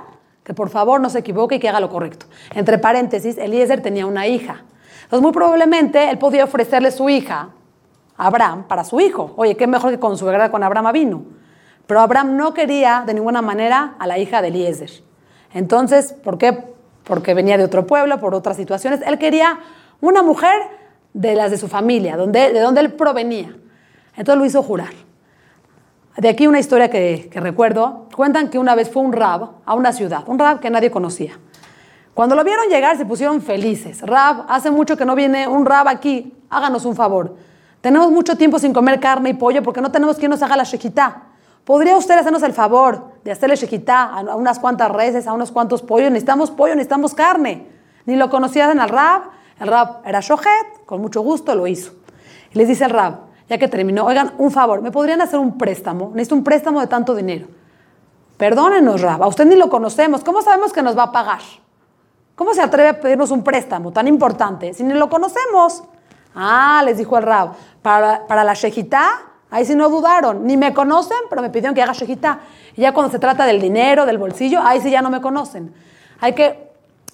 que 0.43 0.55
por 0.55 0.71
favor 0.71 1.01
no 1.01 1.11
se 1.11 1.19
equivoque 1.19 1.57
y 1.57 1.59
que 1.61 1.69
haga 1.69 1.79
lo 1.79 1.91
correcto. 1.91 2.27
Entre 2.55 2.79
paréntesis, 2.79 3.37
Eliezer 3.37 3.83
tenía 3.83 4.07
una 4.07 4.27
hija. 4.27 4.65
Entonces 5.05 5.23
muy 5.23 5.33
probablemente 5.33 6.11
él 6.11 6.19
podía 6.19 6.45
ofrecerle 6.45 6.91
su 6.91 7.09
hija 7.09 7.51
a 8.17 8.27
Abraham 8.27 8.65
para 8.67 8.85
su 8.85 8.99
hijo. 8.99 9.35
Oye, 9.37 9.57
qué 9.57 9.67
mejor 9.67 9.91
que 9.91 9.99
con 9.99 10.17
su 10.17 10.25
verdad 10.25 10.51
con 10.51 10.63
Abraham 10.63 10.93
vino. 10.93 11.23
Pero 11.87 12.01
Abraham 12.01 12.37
no 12.37 12.55
quería 12.55 13.05
de 13.07 13.13
ninguna 13.13 13.43
manera 13.43 13.97
a 13.99 14.07
la 14.07 14.19
hija 14.19 14.41
de 14.41 14.49
Eliezer. 14.49 14.91
Entonces, 15.53 16.13
¿por 16.13 16.39
qué? 16.39 16.73
Porque 17.05 17.35
venía 17.35 17.59
de 17.59 17.65
otro 17.65 17.87
pueblo, 17.87 18.19
por 18.21 18.35
otras 18.35 18.57
situaciones. 18.57 19.01
Él 19.05 19.19
quería 19.19 19.59
una 20.01 20.23
mujer 20.23 20.80
de 21.13 21.35
las 21.35 21.51
de 21.51 21.59
su 21.59 21.69
familia, 21.69 22.17
donde, 22.17 22.53
de 22.53 22.61
donde 22.61 22.81
él 22.81 22.93
provenía. 22.93 23.57
Entonces 24.17 24.39
lo 24.39 24.45
hizo 24.45 24.63
jurar. 24.63 24.93
De 26.17 26.29
aquí 26.29 26.47
una 26.47 26.59
historia 26.59 26.91
que, 26.91 27.31
recuerdo. 27.35 28.07
Cuentan 28.15 28.51
que 28.51 28.59
una 28.59 28.75
vez 28.75 28.91
fue 28.91 29.03
un 29.03 29.13
rab 29.13 29.53
a 29.65 29.75
una 29.75 29.93
ciudad, 29.93 30.25
un 30.27 30.39
rab 30.39 30.61
que 30.61 30.69
nadie 30.69 30.91
conocía. 30.91 31.39
Cuando 32.13 32.35
lo 32.35 32.45
vieron 32.45 32.69
llegar 32.69 32.99
se 32.99 33.07
pusieron 33.07 33.41
felices. 33.41 34.03
Rab, 34.03 34.45
hace 34.49 34.71
mucho 34.71 34.97
que 34.97 35.07
no 35.07 35.15
viene 35.15 35.49
un 35.49 35.65
rab 35.65 35.89
aquí, 35.89 36.35
háganos 36.51 36.85
un 36.85 36.95
favor. 36.95 37.37
Tenemos 37.81 38.11
mucho 38.11 38.37
tiempo 38.37 38.59
sin 38.59 38.75
comer 38.75 39.01
carne 39.01 39.31
y 39.31 39.35
pollo 39.35 39.63
porque 39.63 39.81
no 39.81 39.91
tenemos 39.91 40.19
quien 40.19 40.31
nos 40.31 40.43
haga 40.43 40.57
la 40.57 40.65
shejitá. 40.65 41.23
¿Podría 41.65 41.97
usted 41.97 42.19
hacernos 42.19 42.43
el 42.43 42.53
favor 42.53 43.13
de 43.25 43.33
hacerle 43.33 43.57
shejitá 43.57 44.03
a 44.03 44.37
unas 44.37 44.59
cuantas 44.59 44.91
reses, 44.91 45.27
a 45.27 45.33
unos 45.33 45.51
cuantos 45.51 45.81
pollos? 45.81 46.11
Necesitamos 46.11 46.51
pollo, 46.51 46.75
necesitamos 46.75 47.15
carne. 47.15 47.67
Ni 48.05 48.17
lo 48.17 48.29
conocían 48.29 48.79
al 48.81 48.89
rab. 48.91 49.23
El 49.61 49.69
rab 49.69 50.01
era 50.07 50.21
shohet, 50.21 50.87
con 50.87 51.03
mucho 51.03 51.21
gusto 51.21 51.55
lo 51.55 51.67
hizo. 51.67 51.93
Y 52.53 52.59
les 52.59 52.67
dice 52.67 52.85
el 52.85 52.91
rab, 52.91 53.19
ya 53.49 53.59
que 53.59 53.69
terminó, 53.69 54.07
oigan, 54.07 54.33
un 54.39 54.51
favor, 54.51 54.81
¿me 54.81 54.91
podrían 54.91 55.21
hacer 55.21 55.39
un 55.39 55.59
préstamo? 55.59 56.11
Necesito 56.15 56.35
un 56.35 56.43
préstamo 56.45 56.81
de 56.81 56.87
tanto 56.87 57.15
dinero. 57.15 57.47
Perdónenos, 58.39 59.03
rab, 59.03 59.23
a 59.23 59.27
usted 59.29 59.45
ni 59.45 59.55
lo 59.55 59.69
conocemos. 59.69 60.25
¿Cómo 60.25 60.41
sabemos 60.41 60.73
que 60.73 60.83
nos 60.83 60.97
va 60.97 61.05
a 61.05 61.13
pagar? 61.13 61.41
¿Cómo 62.35 62.55
se 62.55 62.63
atreve 62.63 62.89
a 62.89 63.01
pedirnos 63.01 63.31
un 63.31 63.45
préstamo 63.45 63.93
tan 63.93 64.09
importante 64.09 64.73
si 64.73 64.83
ni 64.83 64.95
lo 64.95 65.11
conocemos? 65.11 65.85
Ah, 66.35 66.81
les 66.87 66.97
dijo 66.97 67.19
el 67.19 67.25
rab, 67.25 67.51
para, 67.83 68.27
para 68.27 68.45
la 68.45 68.55
shejitá, 68.55 69.11
ahí 69.51 69.67
sí 69.67 69.75
no 69.75 69.91
dudaron, 69.91 70.47
ni 70.47 70.57
me 70.57 70.73
conocen, 70.73 71.19
pero 71.29 71.43
me 71.43 71.51
pidieron 71.51 71.75
que 71.75 71.83
haga 71.83 71.93
shejitá. 71.93 72.41
Y 72.77 72.81
ya 72.81 72.95
cuando 72.95 73.13
se 73.13 73.19
trata 73.19 73.45
del 73.45 73.61
dinero, 73.61 74.07
del 74.07 74.17
bolsillo, 74.17 74.61
ahí 74.63 74.81
sí 74.81 74.91
ya 74.91 75.03
no 75.03 75.11
me 75.11 75.21
conocen. 75.21 75.75
Hay 76.21 76.35
que 76.35 76.71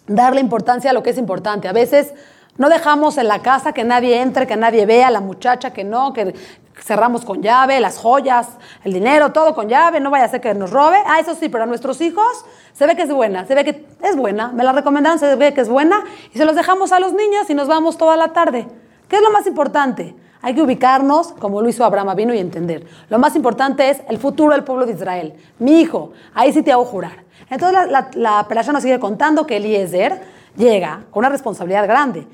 darle 0.07 0.41
importancia 0.41 0.91
a 0.91 0.95
lo 0.95 1.03
que 1.03 1.11
es 1.11 1.19
importante. 1.19 1.67
A 1.67 1.73
veces 1.73 2.15
no 2.58 2.68
dejamos 2.68 3.18
en 3.18 3.28
la 3.28 3.40
casa 3.42 3.72
que 3.72 3.84
nadie 3.84 4.20
entre, 4.20 4.46
que 4.46 4.56
nadie 4.56 4.86
vea, 4.86 5.10
la 5.10 5.20
muchacha 5.20 5.72
que 5.72 5.84
no, 5.84 6.12
que 6.12 6.34
cerramos 6.80 7.25
con 7.25 7.42
llave, 7.42 7.80
las 7.80 7.98
joyas, 7.98 8.48
el 8.84 8.92
dinero, 8.92 9.32
todo 9.32 9.54
con 9.54 9.68
llave, 9.68 10.00
no 10.00 10.10
vaya 10.10 10.25
a 10.25 10.28
ser 10.28 10.40
que 10.40 10.54
nos 10.54 10.70
robe. 10.70 10.98
Ah, 11.06 11.20
eso 11.20 11.34
sí, 11.34 11.48
pero 11.48 11.64
a 11.64 11.66
nuestros 11.66 12.00
hijos 12.00 12.44
se 12.72 12.86
ve 12.86 12.96
que 12.96 13.02
es 13.02 13.12
buena, 13.12 13.46
se 13.46 13.54
ve 13.54 13.64
que 13.64 13.86
es 14.02 14.16
buena, 14.16 14.48
me 14.48 14.64
la 14.64 14.72
recomendaron, 14.72 15.18
se 15.18 15.34
ve 15.36 15.54
que 15.54 15.62
es 15.62 15.68
buena 15.68 16.04
y 16.32 16.38
se 16.38 16.44
los 16.44 16.54
dejamos 16.56 16.92
a 16.92 17.00
los 17.00 17.12
niños 17.12 17.48
y 17.48 17.54
nos 17.54 17.68
vamos 17.68 17.96
toda 17.96 18.16
la 18.16 18.28
tarde. 18.28 18.68
¿Qué 19.08 19.16
es 19.16 19.22
lo 19.22 19.30
más 19.30 19.46
importante? 19.46 20.14
Hay 20.43 20.55
que 20.55 20.62
ubicarnos, 20.62 21.33
como 21.33 21.62
lo 21.62 21.69
hizo 21.69 21.85
Abraham 21.85 22.14
vino 22.16 22.35
y 22.35 22.38
entender. 22.38 22.87
Lo 23.09 23.19
más 23.19 23.35
importante 23.37 23.90
es 23.90 24.02
el 24.09 24.19
futuro 24.19 24.52
del 24.52 24.64
pueblo 24.64 24.87
de 24.87 24.93
Israel. 24.93 25.35
Mi 25.59 25.81
hijo, 25.81 26.12
ahí 26.35 26.52
sí 26.52 26.62
te 26.62 26.73
hago 26.73 26.85
jurar. 26.85 27.25
Entonces 27.50 27.73
la, 27.90 28.11
la, 28.16 28.47
la 28.49 28.73
nos 28.73 28.83
sigue 28.83 28.99
contando 28.99 29.47
que 29.47 29.57
Eliezer 29.57 30.21
llega 30.57 31.05
con 31.11 31.21
una 31.21 31.28
responsabilidad 31.28 31.87
grande. 31.87 32.26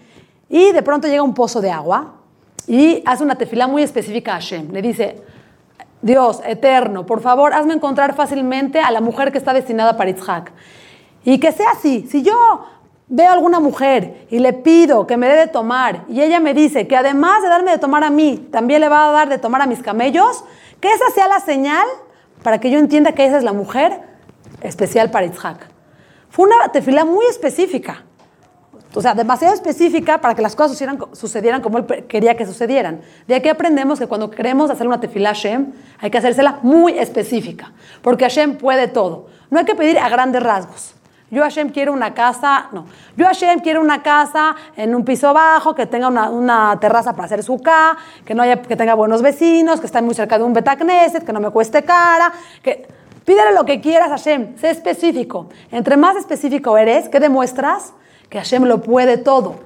Y 0.48 0.72
de 0.72 0.82
pronto 0.82 1.08
llega 1.08 1.22
un 1.22 1.34
pozo 1.34 1.60
de 1.60 1.70
agua 1.70 2.14
y 2.66 3.02
hace 3.06 3.24
una 3.24 3.36
tefila 3.36 3.66
muy 3.66 3.82
específica 3.82 4.32
a 4.32 4.34
Hashem. 4.34 4.70
Le 4.70 4.82
dice, 4.82 5.22
Dios 6.00 6.42
eterno, 6.44 7.06
por 7.06 7.20
favor, 7.20 7.54
hazme 7.54 7.74
encontrar 7.74 8.14
fácilmente 8.14 8.80
a 8.80 8.90
la 8.90 9.00
mujer 9.00 9.32
que 9.32 9.38
está 9.38 9.52
destinada 9.52 9.96
para 9.96 10.10
Itzhak. 10.10 10.52
Y 11.24 11.38
que 11.38 11.52
sea 11.52 11.70
así. 11.70 12.06
Si 12.10 12.22
yo 12.22 12.66
veo 13.14 13.28
a 13.28 13.34
alguna 13.34 13.60
mujer 13.60 14.26
y 14.30 14.38
le 14.38 14.54
pido 14.54 15.06
que 15.06 15.18
me 15.18 15.28
dé 15.28 15.36
de 15.36 15.46
tomar 15.46 16.06
y 16.08 16.22
ella 16.22 16.40
me 16.40 16.54
dice 16.54 16.88
que 16.88 16.96
además 16.96 17.42
de 17.42 17.48
darme 17.48 17.70
de 17.70 17.76
tomar 17.76 18.02
a 18.04 18.10
mí, 18.10 18.48
también 18.50 18.80
le 18.80 18.88
va 18.88 19.06
a 19.06 19.12
dar 19.12 19.28
de 19.28 19.36
tomar 19.36 19.60
a 19.60 19.66
mis 19.66 19.82
camellos, 19.82 20.44
que 20.80 20.90
esa 20.90 21.10
sea 21.14 21.28
la 21.28 21.38
señal 21.38 21.86
para 22.42 22.58
que 22.58 22.70
yo 22.70 22.78
entienda 22.78 23.12
que 23.12 23.26
esa 23.26 23.36
es 23.36 23.44
la 23.44 23.52
mujer 23.52 24.00
especial 24.62 25.10
para 25.10 25.26
Itzhak. 25.26 25.68
Fue 26.30 26.46
una 26.46 26.72
tefila 26.72 27.04
muy 27.04 27.26
específica. 27.26 28.04
O 28.94 29.02
sea, 29.02 29.14
demasiado 29.14 29.54
específica 29.54 30.20
para 30.22 30.34
que 30.34 30.40
las 30.40 30.56
cosas 30.56 30.78
sucedieran, 31.12 31.60
como 31.60 31.78
él 31.78 32.06
quería 32.08 32.34
que 32.36 32.46
sucedieran. 32.46 33.02
De 33.26 33.34
aquí 33.34 33.50
aprendemos 33.50 33.98
que 33.98 34.06
cuando 34.06 34.30
queremos 34.30 34.70
hacer 34.70 34.86
una 34.86 35.00
tefila 35.00 35.30
Hashem, 35.30 35.72
hay 35.98 36.10
que 36.10 36.18
hacérsela 36.18 36.60
muy 36.62 36.98
específica, 36.98 37.72
porque 38.00 38.24
Hashem 38.24 38.56
puede 38.56 38.88
todo. 38.88 39.26
No 39.50 39.58
hay 39.58 39.66
que 39.66 39.74
pedir 39.74 39.98
a 39.98 40.08
grandes 40.08 40.42
rasgos. 40.42 40.94
Yo 41.32 41.42
Hashem 41.42 41.70
quiero 41.70 41.92
una 41.92 42.14
casa, 42.14 42.68
no. 42.70 42.86
Yo 43.16 43.26
Hashem 43.26 43.58
quiero 43.58 43.80
una 43.80 44.04
casa 44.04 44.54
en 44.76 44.94
un 44.94 45.04
piso 45.04 45.34
bajo, 45.34 45.74
que 45.74 45.86
tenga 45.86 46.06
una, 46.08 46.78
terraza 46.78 47.12
para 47.14 47.24
hacer 47.24 47.42
su 47.42 47.60
K, 47.60 47.96
que, 48.24 48.36
no 48.36 48.44
haya, 48.44 48.62
que 48.62 48.76
tenga 48.76 48.94
buenos 48.94 49.20
vecinos, 49.20 49.80
que 49.80 49.86
esté 49.86 50.00
muy 50.00 50.14
cerca 50.14 50.38
de 50.38 50.44
un 50.44 50.52
Betacneset, 50.52 51.24
que 51.24 51.32
no 51.32 51.40
me 51.40 51.50
cueste 51.50 51.82
cara, 51.82 52.32
que... 52.62 52.86
Pídele 53.24 53.52
lo 53.52 53.64
que 53.64 53.80
quieras 53.80 54.08
Hashem, 54.08 54.58
sé 54.58 54.70
específico. 54.70 55.48
Entre 55.70 55.96
más 55.96 56.16
específico 56.16 56.76
eres, 56.76 57.08
¿qué 57.08 57.20
demuestras? 57.20 57.92
que 58.32 58.38
Hashem 58.38 58.64
lo 58.64 58.80
puede 58.80 59.18
todo. 59.18 59.56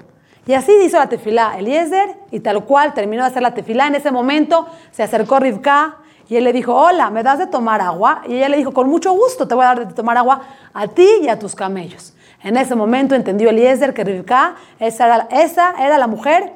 Y 0.45 0.55
así 0.55 0.73
hizo 0.85 0.99
la 0.99 1.09
tefilá 1.09 1.57
Eliezer 1.57 2.17
y 2.33 2.41
tal 2.41 2.65
cual 2.65 2.95
terminó 2.95 3.23
de 3.23 3.29
hacer 3.29 3.43
la 3.43 3.55
tefilá. 3.55 3.87
En 3.87 3.95
ese 3.95 4.11
momento 4.11 4.67
se 4.91 5.05
acercó 5.05 5.39
Rivka 5.39 5.99
y 6.29 6.37
él 6.37 6.45
le 6.45 6.53
dijo, 6.53 6.75
hola, 6.75 7.11
¿me 7.11 7.23
das 7.23 7.39
de 7.39 7.47
tomar 7.47 7.81
agua? 7.81 8.23
Y 8.27 8.35
ella 8.35 8.49
le 8.49 8.57
dijo, 8.57 8.73
con 8.73 8.89
mucho 8.89 9.13
gusto 9.13 9.47
te 9.47 9.55
voy 9.55 9.65
a 9.65 9.69
dar 9.69 9.87
de 9.87 9.95
tomar 9.95 10.17
agua 10.17 10.43
a 10.75 10.89
ti 10.89 11.09
y 11.23 11.29
a 11.29 11.39
tus 11.39 11.55
camellos. 11.55 12.15
En 12.43 12.57
ese 12.57 12.75
momento 12.75 13.15
entendió 13.15 13.51
Eliezer 13.51 13.95
que 13.95 14.05
Rivka, 14.05 14.57
esa 14.79 15.07
era, 15.07 15.29
esa 15.31 15.75
era 15.79 15.99
la 15.99 16.07
mujer 16.07 16.53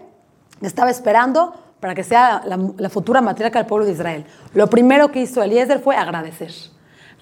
que 0.60 0.66
estaba 0.66 0.90
esperando 0.90 1.54
para 1.78 1.94
que 1.94 2.04
sea 2.04 2.42
la, 2.44 2.88
futura 2.90 3.20
matriarca 3.20 3.58
del 3.58 3.66
pueblo 3.66 3.86
de 3.86 3.92
Israel. 3.92 4.26
Lo 4.54 4.68
primero 4.68 5.10
que 5.10 5.20
hizo 5.22 5.42
Eliezer 5.42 5.80
fue 5.80 5.96
agradecer. 5.96 6.52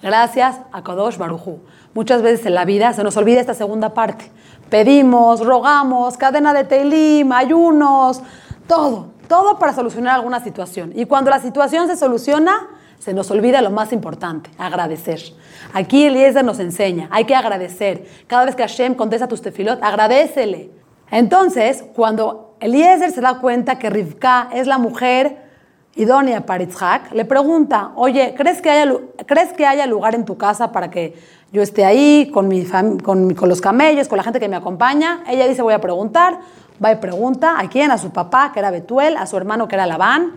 Gracias 0.01 0.59
a 0.71 0.83
Kadosh 0.83 1.17
Barujú. 1.17 1.61
Muchas 1.93 2.21
veces 2.21 2.45
en 2.45 2.55
la 2.55 2.65
vida 2.65 2.93
se 2.93 3.03
nos 3.03 3.15
olvida 3.17 3.39
esta 3.39 3.53
segunda 3.53 3.93
parte. 3.93 4.31
Pedimos, 4.69 5.45
rogamos, 5.45 6.17
cadena 6.17 6.53
de 6.53 6.63
teilim, 6.63 7.31
ayunos, 7.31 8.21
todo, 8.67 9.07
todo 9.29 9.59
para 9.59 9.73
solucionar 9.73 10.15
alguna 10.15 10.43
situación. 10.43 10.91
Y 10.93 11.05
cuando 11.05 11.29
la 11.29 11.39
situación 11.39 11.87
se 11.87 11.95
soluciona, 11.95 12.67
se 12.97 13.13
nos 13.13 13.31
olvida 13.31 13.61
lo 13.61 13.71
más 13.71 13.93
importante, 13.93 14.49
agradecer. 14.57 15.21
Aquí 15.73 16.05
Eliezer 16.05 16.43
nos 16.43 16.59
enseña, 16.59 17.07
hay 17.11 17.23
que 17.23 17.35
agradecer. 17.35 18.05
Cada 18.27 18.43
vez 18.43 18.55
que 18.55 18.63
Hashem 18.63 18.95
contesta 18.95 19.29
tus 19.29 19.41
tefilot, 19.41 19.81
agradecele. 19.81 20.71
Entonces, 21.11 21.85
cuando 21.95 22.55
Eliezer 22.59 23.11
se 23.11 23.21
da 23.21 23.39
cuenta 23.39 23.79
que 23.79 23.89
Rivka 23.89 24.49
es 24.51 24.67
la 24.67 24.77
mujer 24.77 25.47
idónea 25.95 26.45
para 26.45 26.63
Itzhak, 26.63 27.13
le 27.13 27.25
pregunta, 27.25 27.91
oye, 27.95 28.33
¿crees 28.35 28.61
que, 28.61 28.69
haya, 28.69 28.93
¿crees 29.25 29.53
que 29.53 29.65
haya 29.65 29.85
lugar 29.85 30.15
en 30.15 30.25
tu 30.25 30.37
casa 30.37 30.71
para 30.71 30.89
que 30.89 31.15
yo 31.51 31.61
esté 31.61 31.85
ahí 31.85 32.29
con, 32.33 32.47
mi 32.47 32.65
con, 32.65 33.33
con, 33.33 33.49
los 33.49 33.61
camellos, 33.61 34.07
con 34.07 34.17
la 34.17 34.23
gente 34.23 34.39
que 34.39 34.49
me 34.49 34.55
acompaña? 34.55 35.23
Ella 35.27 35.47
dice, 35.47 35.61
voy 35.61 35.73
a 35.73 35.81
preguntar, 35.81 36.39
va 36.83 36.91
y 36.91 36.95
pregunta, 36.95 37.59
¿a 37.59 37.69
quién? 37.69 37.91
A 37.91 37.97
su 37.97 38.11
papá, 38.11 38.51
que 38.53 38.59
era 38.59 38.71
Betuel, 38.71 39.17
a 39.17 39.25
su 39.25 39.37
hermano, 39.37 39.67
que 39.67 39.75
era 39.75 39.85
Labán. 39.85 40.33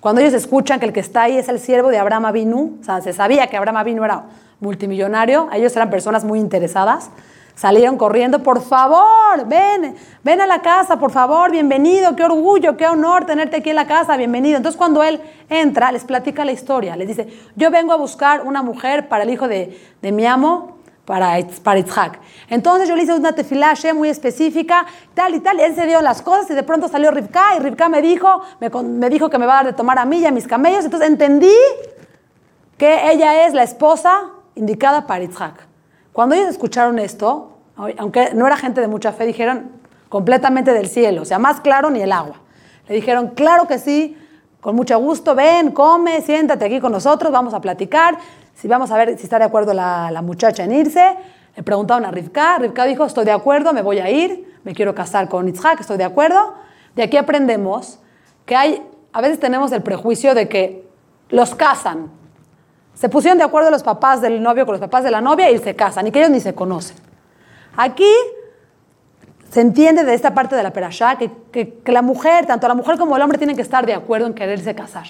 Cuando 0.00 0.20
ellos 0.20 0.34
escuchan 0.34 0.78
que 0.78 0.86
el 0.86 0.92
que 0.92 1.00
está 1.00 1.22
ahí 1.22 1.36
es 1.38 1.48
el 1.48 1.58
siervo 1.58 1.88
de 1.88 1.98
Abraham 1.98 2.26
Avinu, 2.26 2.78
o 2.80 2.84
sea, 2.84 3.00
se 3.00 3.12
sabía 3.12 3.46
que 3.46 3.56
Abraham 3.56 3.78
Avinu 3.78 4.04
era 4.04 4.24
multimillonario, 4.60 5.48
ellos 5.52 5.74
eran 5.74 5.90
personas 5.90 6.24
muy 6.24 6.38
interesadas, 6.38 7.10
Salieron 7.56 7.96
corriendo, 7.96 8.42
por 8.42 8.60
favor, 8.60 9.46
ven, 9.46 9.96
ven 10.22 10.40
a 10.42 10.46
la 10.46 10.60
casa, 10.60 10.98
por 10.98 11.10
favor, 11.10 11.50
bienvenido, 11.50 12.14
qué 12.14 12.22
orgullo, 12.22 12.76
qué 12.76 12.86
honor 12.86 13.24
tenerte 13.24 13.56
aquí 13.56 13.70
en 13.70 13.76
la 13.76 13.86
casa, 13.86 14.14
bienvenido. 14.18 14.58
Entonces 14.58 14.76
cuando 14.76 15.02
él 15.02 15.22
entra, 15.48 15.90
les 15.90 16.04
platica 16.04 16.44
la 16.44 16.52
historia, 16.52 16.96
les 16.96 17.08
dice, 17.08 17.28
yo 17.54 17.70
vengo 17.70 17.94
a 17.94 17.96
buscar 17.96 18.42
una 18.42 18.62
mujer 18.62 19.08
para 19.08 19.24
el 19.24 19.30
hijo 19.30 19.48
de, 19.48 19.74
mi 20.02 20.26
amo, 20.26 20.75
para, 21.06 21.38
para 21.62 21.78
Itzhak. 21.78 22.18
Entonces 22.50 22.88
yo 22.88 22.96
le 22.96 23.04
hice 23.04 23.14
una 23.14 23.32
tefilashe 23.32 23.94
muy 23.94 24.10
específica, 24.10 24.84
tal 25.14 25.34
y 25.34 25.40
tal, 25.40 25.58
y 25.58 25.62
él 25.62 25.74
se 25.74 25.86
dio 25.86 26.02
las 26.02 26.20
cosas 26.20 26.50
y 26.50 26.54
de 26.54 26.62
pronto 26.62 26.88
salió 26.88 27.10
Rivka 27.10 27.56
y 27.56 27.60
Rivka 27.60 27.88
me 27.88 28.02
dijo, 28.02 28.42
me, 28.60 28.68
me 28.68 29.08
dijo 29.08 29.30
que 29.30 29.38
me 29.38 29.46
va 29.46 29.54
a 29.54 29.56
dar 29.56 29.66
de 29.66 29.72
tomar 29.72 29.98
a 29.98 30.04
mí 30.04 30.18
y 30.18 30.26
a 30.26 30.30
mis 30.30 30.46
camellos. 30.46 30.84
Entonces 30.84 31.08
entendí 31.08 31.54
que 32.76 33.10
ella 33.10 33.46
es 33.46 33.54
la 33.54 33.62
esposa 33.62 34.30
indicada 34.54 35.06
para 35.06 35.24
Itzhak. 35.24 35.66
Cuando 36.12 36.34
ellos 36.34 36.48
escucharon 36.48 36.98
esto, 36.98 37.52
aunque 37.98 38.34
no 38.34 38.46
era 38.46 38.56
gente 38.56 38.80
de 38.80 38.88
mucha 38.88 39.12
fe, 39.12 39.26
dijeron 39.26 39.70
completamente 40.08 40.72
del 40.72 40.88
cielo, 40.88 41.22
o 41.22 41.24
sea, 41.24 41.38
más 41.38 41.60
claro 41.60 41.90
ni 41.90 42.00
el 42.00 42.12
agua. 42.12 42.40
Le 42.88 42.94
dijeron, 42.94 43.28
claro 43.28 43.66
que 43.66 43.78
sí, 43.78 44.16
con 44.60 44.74
mucho 44.74 44.98
gusto, 44.98 45.34
ven, 45.34 45.72
come, 45.72 46.20
siéntate 46.22 46.64
aquí 46.64 46.80
con 46.80 46.92
nosotros, 46.92 47.30
vamos 47.30 47.54
a 47.54 47.60
platicar, 47.60 48.18
si 48.56 48.68
vamos 48.68 48.90
a 48.90 48.96
ver 48.96 49.16
si 49.18 49.24
está 49.24 49.38
de 49.38 49.44
acuerdo 49.44 49.74
la, 49.74 50.22
muchacha 50.22 50.64
en 50.64 50.72
irse. 50.72 51.16
Le 51.54 51.62
preguntaron 51.62 52.04
a 52.04 52.10
Rivka, 52.10 52.58
Rivka 52.58 52.84
dijo, 52.84 53.04
estoy 53.04 53.24
de 53.24 53.32
acuerdo, 53.32 53.72
me 53.72 53.82
voy 53.82 53.98
a 53.98 54.10
ir, 54.10 54.58
me 54.64 54.74
quiero 54.74 54.94
casar 54.94 55.28
con 55.28 55.46
Yitzhak, 55.46 55.80
estoy 55.80 55.98
de 55.98 56.04
acuerdo. 56.04 56.54
De 56.94 57.02
aquí 57.02 57.16
aprendemos 57.16 57.98
que 58.44 58.56
hay, 58.56 58.82
a 59.12 59.20
veces 59.20 59.38
tenemos 59.38 59.72
el 59.72 59.82
prejuicio 59.82 60.34
de 60.34 60.48
que 60.48 60.88
los 61.28 61.54
casan. 61.54 62.10
Se 62.94 63.08
pusieron 63.08 63.36
de 63.38 63.44
acuerdo 63.44 63.70
los 63.70 63.82
papás 63.82 64.22
del 64.22 64.42
novio 64.42 64.64
con 64.64 64.72
los 64.72 64.80
papás 64.80 65.04
de 65.04 65.10
la 65.10 65.20
novia 65.20 65.50
y 65.50 65.58
se 65.58 65.76
casan, 65.76 66.06
y 66.06 66.10
que 66.10 66.20
ellos 66.20 66.30
ni 66.30 66.40
se 66.40 66.54
conocen. 66.54 66.96
Aquí 67.76 68.10
se 69.50 69.60
entiende 69.60 70.04
de 70.04 70.14
esta 70.14 70.34
parte 70.34 70.56
de 70.56 70.62
la 70.62 70.72
perashá 70.72 71.16
que, 71.16 71.30
que, 71.52 71.92
la 71.92 72.02
mujer, 72.02 72.46
tanto 72.46 72.66
la 72.68 72.74
mujer 72.74 72.96
como 72.96 73.16
el 73.16 73.22
hombre, 73.22 73.36
tienen 73.36 73.56
que 73.56 73.62
estar 73.62 73.84
de 73.84 73.94
acuerdo 73.94 74.26
en 74.26 74.34
quererse 74.34 74.74
casar. 74.74 75.06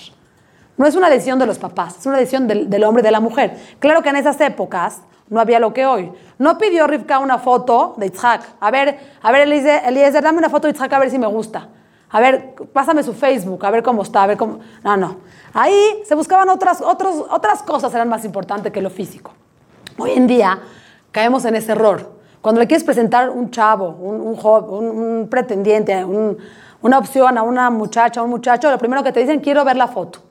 No 0.76 0.86
es 0.86 0.94
una 0.94 1.08
decisión 1.08 1.38
de 1.38 1.46
los 1.46 1.58
papás, 1.58 1.98
es 1.98 2.06
una 2.06 2.18
decisión 2.18 2.46
del, 2.46 2.84
hombre 2.84 3.00
y 3.00 3.04
de 3.04 3.10
la 3.10 3.20
mujer. 3.20 3.56
Claro 3.78 4.02
que 4.02 4.10
en 4.10 4.16
esas 4.16 4.40
épocas 4.40 5.00
no 5.28 5.40
había 5.40 5.58
lo 5.58 5.72
que 5.72 5.86
hoy. 5.86 6.12
No 6.38 6.58
pidió 6.58 6.86
Rivka 6.86 7.18
una 7.18 7.38
foto 7.38 7.94
de 7.96 8.06
Itzhak. 8.06 8.42
A 8.60 8.70
ver, 8.70 8.98
a 9.22 9.32
ver, 9.32 9.42
Eliezer, 9.42 10.22
dame 10.22 10.38
una 10.38 10.50
foto 10.50 10.66
de 10.66 10.72
Itzhak 10.72 10.92
a 10.92 10.98
ver 10.98 11.10
si 11.10 11.18
me 11.18 11.26
gusta. 11.26 11.68
A 12.10 12.20
ver, 12.20 12.54
pásame 12.72 13.02
su 13.02 13.14
Facebook, 13.14 13.64
a 13.64 13.70
ver 13.70 13.82
cómo 13.82 14.02
está, 14.02 14.22
a 14.22 14.26
ver 14.26 14.36
cómo... 14.36 14.60
No, 14.84 14.96
no. 14.96 15.16
Ahí 15.52 16.02
se 16.04 16.14
buscaban 16.14 16.48
otras, 16.48 16.80
otros, 16.80 17.24
otras 17.30 17.62
cosas, 17.62 17.92
eran 17.94 18.08
más 18.08 18.24
importantes 18.24 18.72
que 18.72 18.80
lo 18.80 18.90
físico. 18.90 19.32
Hoy 19.98 20.12
en 20.12 20.26
día 20.26 20.58
caemos 21.10 21.44
en 21.46 21.56
ese 21.56 21.72
error. 21.72 22.12
Cuando 22.40 22.60
le 22.60 22.66
quieres 22.68 22.84
presentar 22.84 23.30
un 23.30 23.50
chavo, 23.50 23.88
un, 23.88 24.20
un, 24.20 24.36
joven, 24.36 24.86
un 24.88 25.28
pretendiente, 25.28 26.04
una 26.04 26.98
opción 26.98 27.36
a 27.38 27.42
una 27.42 27.70
muchacha, 27.70 28.20
a 28.20 28.22
un 28.22 28.30
muchacho, 28.30 28.70
lo 28.70 28.78
primero 28.78 29.02
que 29.02 29.10
te 29.10 29.20
dicen, 29.20 29.40
quiero 29.40 29.64
ver 29.64 29.76
la 29.76 29.88
foto. 29.88 30.25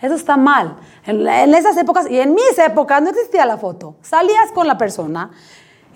Eso 0.00 0.14
está 0.14 0.36
mal. 0.36 0.76
En, 1.04 1.54
esas 1.54 1.76
épocas 1.76 2.10
y 2.10 2.18
en 2.18 2.34
mis 2.34 2.58
épocas 2.58 3.02
no 3.02 3.10
existía 3.10 3.44
la 3.44 3.58
foto. 3.58 3.96
Salías 4.02 4.50
con 4.54 4.66
la 4.66 4.78
persona. 4.78 5.30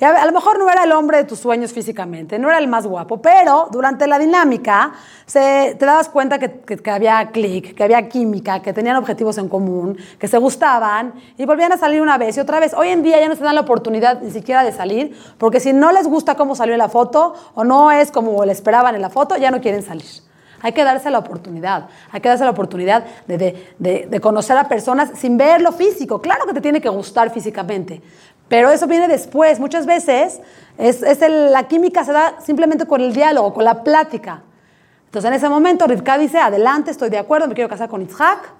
Y 0.01 0.05
a, 0.05 0.27
lo 0.27 0.33
mejor 0.33 0.59
no 0.59 0.69
era 0.69 0.83
el 0.83 0.93
hombre 0.93 1.19
de 1.19 1.25
tus 1.25 1.39
sueños 1.39 1.73
físicamente, 1.73 2.37
no 2.37 2.49
era 2.49 2.59
el 2.59 2.67
más 2.67 2.85
guapo, 2.85 3.23
pero 3.23 3.69
durante 3.71 4.09
la 4.09 4.19
dinámica 4.19 4.93
se, 5.25 5.77
te 5.79 5.87
dabas 5.87 6.09
cuenta 6.09 6.41
que, 6.41 6.63
que, 6.63 6.79
que 6.79 6.91
había 6.91 7.31
clic, 7.31 7.77
que 7.77 7.85
había 7.85 8.09
química, 8.09 8.61
que 8.61 8.73
tenían 8.73 8.97
objetivos 8.97 9.39
en 9.39 9.49
común, 9.49 9.97
que 10.19 10.27
se 10.27 10.37
gustaban 10.39 11.15
y 11.39 11.47
volvían 11.47 11.71
a 11.71 11.79
salir 11.79 12.03
una 12.03 12.19
vez 12.19 12.37
y 12.37 12.41
otra 12.41 12.59
vez. 12.59 12.75
Hoy 12.75 12.89
en 12.89 13.05
día 13.05 13.21
ya 13.21 13.29
no 13.29 13.37
se 13.37 13.45
dan 13.45 13.55
la 13.55 13.61
oportunidad 13.61 14.21
ni 14.21 14.33
siquiera 14.33 14.65
de 14.65 14.73
salir, 14.73 15.17
porque 15.39 15.61
si 15.61 15.73
no 15.73 15.93
les 15.93 16.09
gusta 16.09 16.35
cómo 16.35 16.57
salió 16.57 16.77
la 16.77 16.89
foto 16.89 17.35
o 17.55 17.63
no 17.63 17.93
es 17.93 18.11
como 18.11 18.45
le 18.45 18.51
esperaban 18.51 18.97
en 18.97 19.01
la 19.01 19.11
foto, 19.11 19.37
ya 19.37 19.53
no 19.53 19.61
quieren 19.61 19.85
salir. 19.85 20.24
Hay 20.65 20.73
que 20.73 20.83
darse 20.83 21.11
la 21.11 21.19
oportunidad, 21.19 21.89
hay 22.11 22.23
que 22.23 22.29
darse 22.31 22.43
la 22.43 22.53
oportunidad 22.53 23.05
de, 23.27 23.37
de, 23.79 24.09
de, 24.09 24.21
conocer 24.23 24.57
a 24.57 24.67
personas 24.67 25.11
sin 25.15 25.37
ver 25.37 25.61
lo 25.61 25.73
físico. 25.73 26.23
Claro 26.23 26.47
que 26.47 26.55
te 26.55 26.63
tiene 26.63 26.81
que 26.81 26.89
gustar 26.89 27.29
físicamente, 27.29 28.01
pero 28.49 28.71
eso 28.71 28.87
viene 28.87 29.07
después. 29.07 29.61
Muchas 29.61 29.85
veces 29.85 30.41
es, 30.79 31.03
es 31.03 31.21
el, 31.21 31.53
la 31.53 31.65
química 31.65 32.03
se 32.03 32.13
da 32.13 32.41
simplemente 32.41 32.87
con 32.87 33.03
el 33.03 33.13
diálogo, 33.13 33.53
con 33.53 33.63
la 33.63 33.85
plática. 33.85 34.41
Entonces 35.05 35.29
en 35.29 35.35
ese 35.35 35.51
momento 35.51 35.87
Rivka 35.87 36.17
dice, 36.17 36.39
adelante, 36.39 36.91
estoy 36.91 37.11
de 37.11 37.19
acuerdo, 37.19 37.47
me 37.47 37.53
quiero 37.53 37.69
casar 37.69 37.91
con 37.91 38.01
Itzhak. 38.01 38.51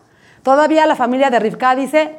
Todavía 0.43 0.85
la 0.85 0.97
familia 0.97 1.31
de 1.31 1.39
Rivka 1.39 1.75
dice 1.75 2.19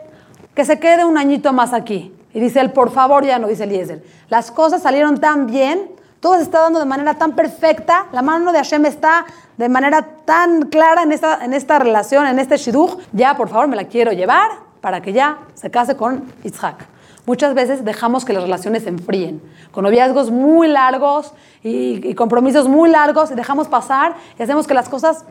que 0.55 0.65
se 0.65 0.79
quede 0.79 1.05
un 1.05 1.19
añito 1.19 1.53
más 1.53 1.73
aquí. 1.73 2.11
Y 2.33 2.39
dice 2.39 2.59
él, 2.59 2.71
por 2.71 2.89
favor, 2.89 3.23
ya 3.23 3.37
no, 3.37 3.47
dice 3.47 3.65
Eliezer. 3.65 4.03
Las 4.29 4.49
cosas 4.49 4.81
salieron 4.81 5.19
tan 5.19 5.45
bien 5.45 5.93
todo 6.25 6.37
se 6.37 6.41
está 6.41 6.61
dando 6.61 6.79
de 6.79 6.85
manera 6.85 7.13
tan 7.13 7.33
perfecta, 7.33 8.07
la 8.11 8.23
mano 8.23 8.51
de 8.51 8.57
Hashem 8.57 8.83
está 8.87 9.27
de 9.57 9.69
manera 9.69 10.01
tan 10.25 10.63
clara 10.63 11.03
en 11.03 11.11
esta, 11.11 11.43
en 11.43 11.53
esta 11.53 11.79
relación, 11.79 12.27
en 12.27 12.39
este 12.39 12.57
shidduch, 12.57 12.99
ya 13.13 13.35
por 13.37 13.49
favor 13.49 13.67
me 13.67 13.75
la 13.75 13.85
quiero 13.85 14.11
llevar 14.11 14.49
para 14.81 15.01
que 15.01 15.13
ya 15.13 15.39
se 15.53 15.71
case 15.71 15.95
con 15.95 16.31
Isaac. 16.43 16.85
Muchas 17.25 17.55
veces 17.55 17.83
dejamos 17.83 18.23
que 18.23 18.33
las 18.33 18.43
relaciones 18.43 18.83
se 18.83 18.89
enfríen, 18.89 19.41
con 19.71 19.83
noviazgos 19.83 20.29
muy 20.29 20.67
largos 20.67 21.33
y, 21.63 22.07
y 22.07 22.13
compromisos 22.13 22.67
muy 22.67 22.89
largos, 22.89 23.31
y 23.31 23.33
dejamos 23.33 23.67
pasar 23.67 24.15
y 24.37 24.43
hacemos 24.43 24.67
que 24.67 24.75
las 24.75 24.89
cosas 24.89 25.25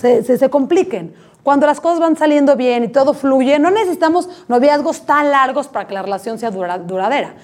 se, 0.00 0.22
se, 0.24 0.38
se 0.38 0.48
compliquen. 0.48 1.14
Cuando 1.42 1.66
las 1.66 1.80
cosas 1.80 1.98
van 1.98 2.16
saliendo 2.16 2.54
bien 2.54 2.84
y 2.84 2.88
todo 2.88 3.14
fluye, 3.14 3.58
no 3.58 3.70
necesitamos 3.70 4.28
noviazgos 4.48 5.04
tan 5.04 5.30
largos 5.32 5.66
para 5.66 5.88
que 5.88 5.94
la 5.94 6.02
relación 6.02 6.38
sea 6.38 6.52
dura, 6.52 6.78
duradera. 6.78 7.34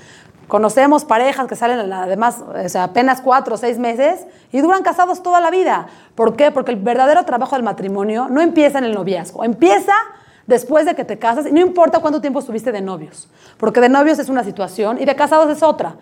Conocemos 0.48 1.04
parejas 1.04 1.46
que 1.46 1.54
salen 1.56 1.92
además 1.92 2.42
o 2.42 2.68
sea, 2.68 2.84
apenas 2.84 3.20
cuatro 3.20 3.54
o 3.54 3.58
seis 3.58 3.78
meses 3.78 4.26
y 4.50 4.60
duran 4.60 4.82
casados 4.82 5.22
toda 5.22 5.40
la 5.40 5.50
vida. 5.50 5.88
¿Por 6.14 6.36
qué? 6.36 6.50
Porque 6.50 6.72
el 6.72 6.78
verdadero 6.78 7.24
trabajo 7.24 7.54
del 7.54 7.62
matrimonio 7.62 8.28
no 8.30 8.40
empieza 8.40 8.78
en 8.78 8.84
el 8.84 8.94
noviazgo, 8.94 9.44
empieza 9.44 9.92
después 10.46 10.86
de 10.86 10.94
que 10.94 11.04
te 11.04 11.18
casas 11.18 11.46
y 11.46 11.52
no 11.52 11.60
importa 11.60 12.00
cuánto 12.00 12.22
tiempo 12.22 12.40
estuviste 12.40 12.72
de 12.72 12.80
novios, 12.80 13.28
porque 13.58 13.80
de 13.80 13.90
novios 13.90 14.18
es 14.18 14.30
una 14.30 14.42
situación 14.42 14.98
y 14.98 15.04
de 15.04 15.14
casados 15.14 15.54
es 15.54 15.62
otra. 15.62 15.96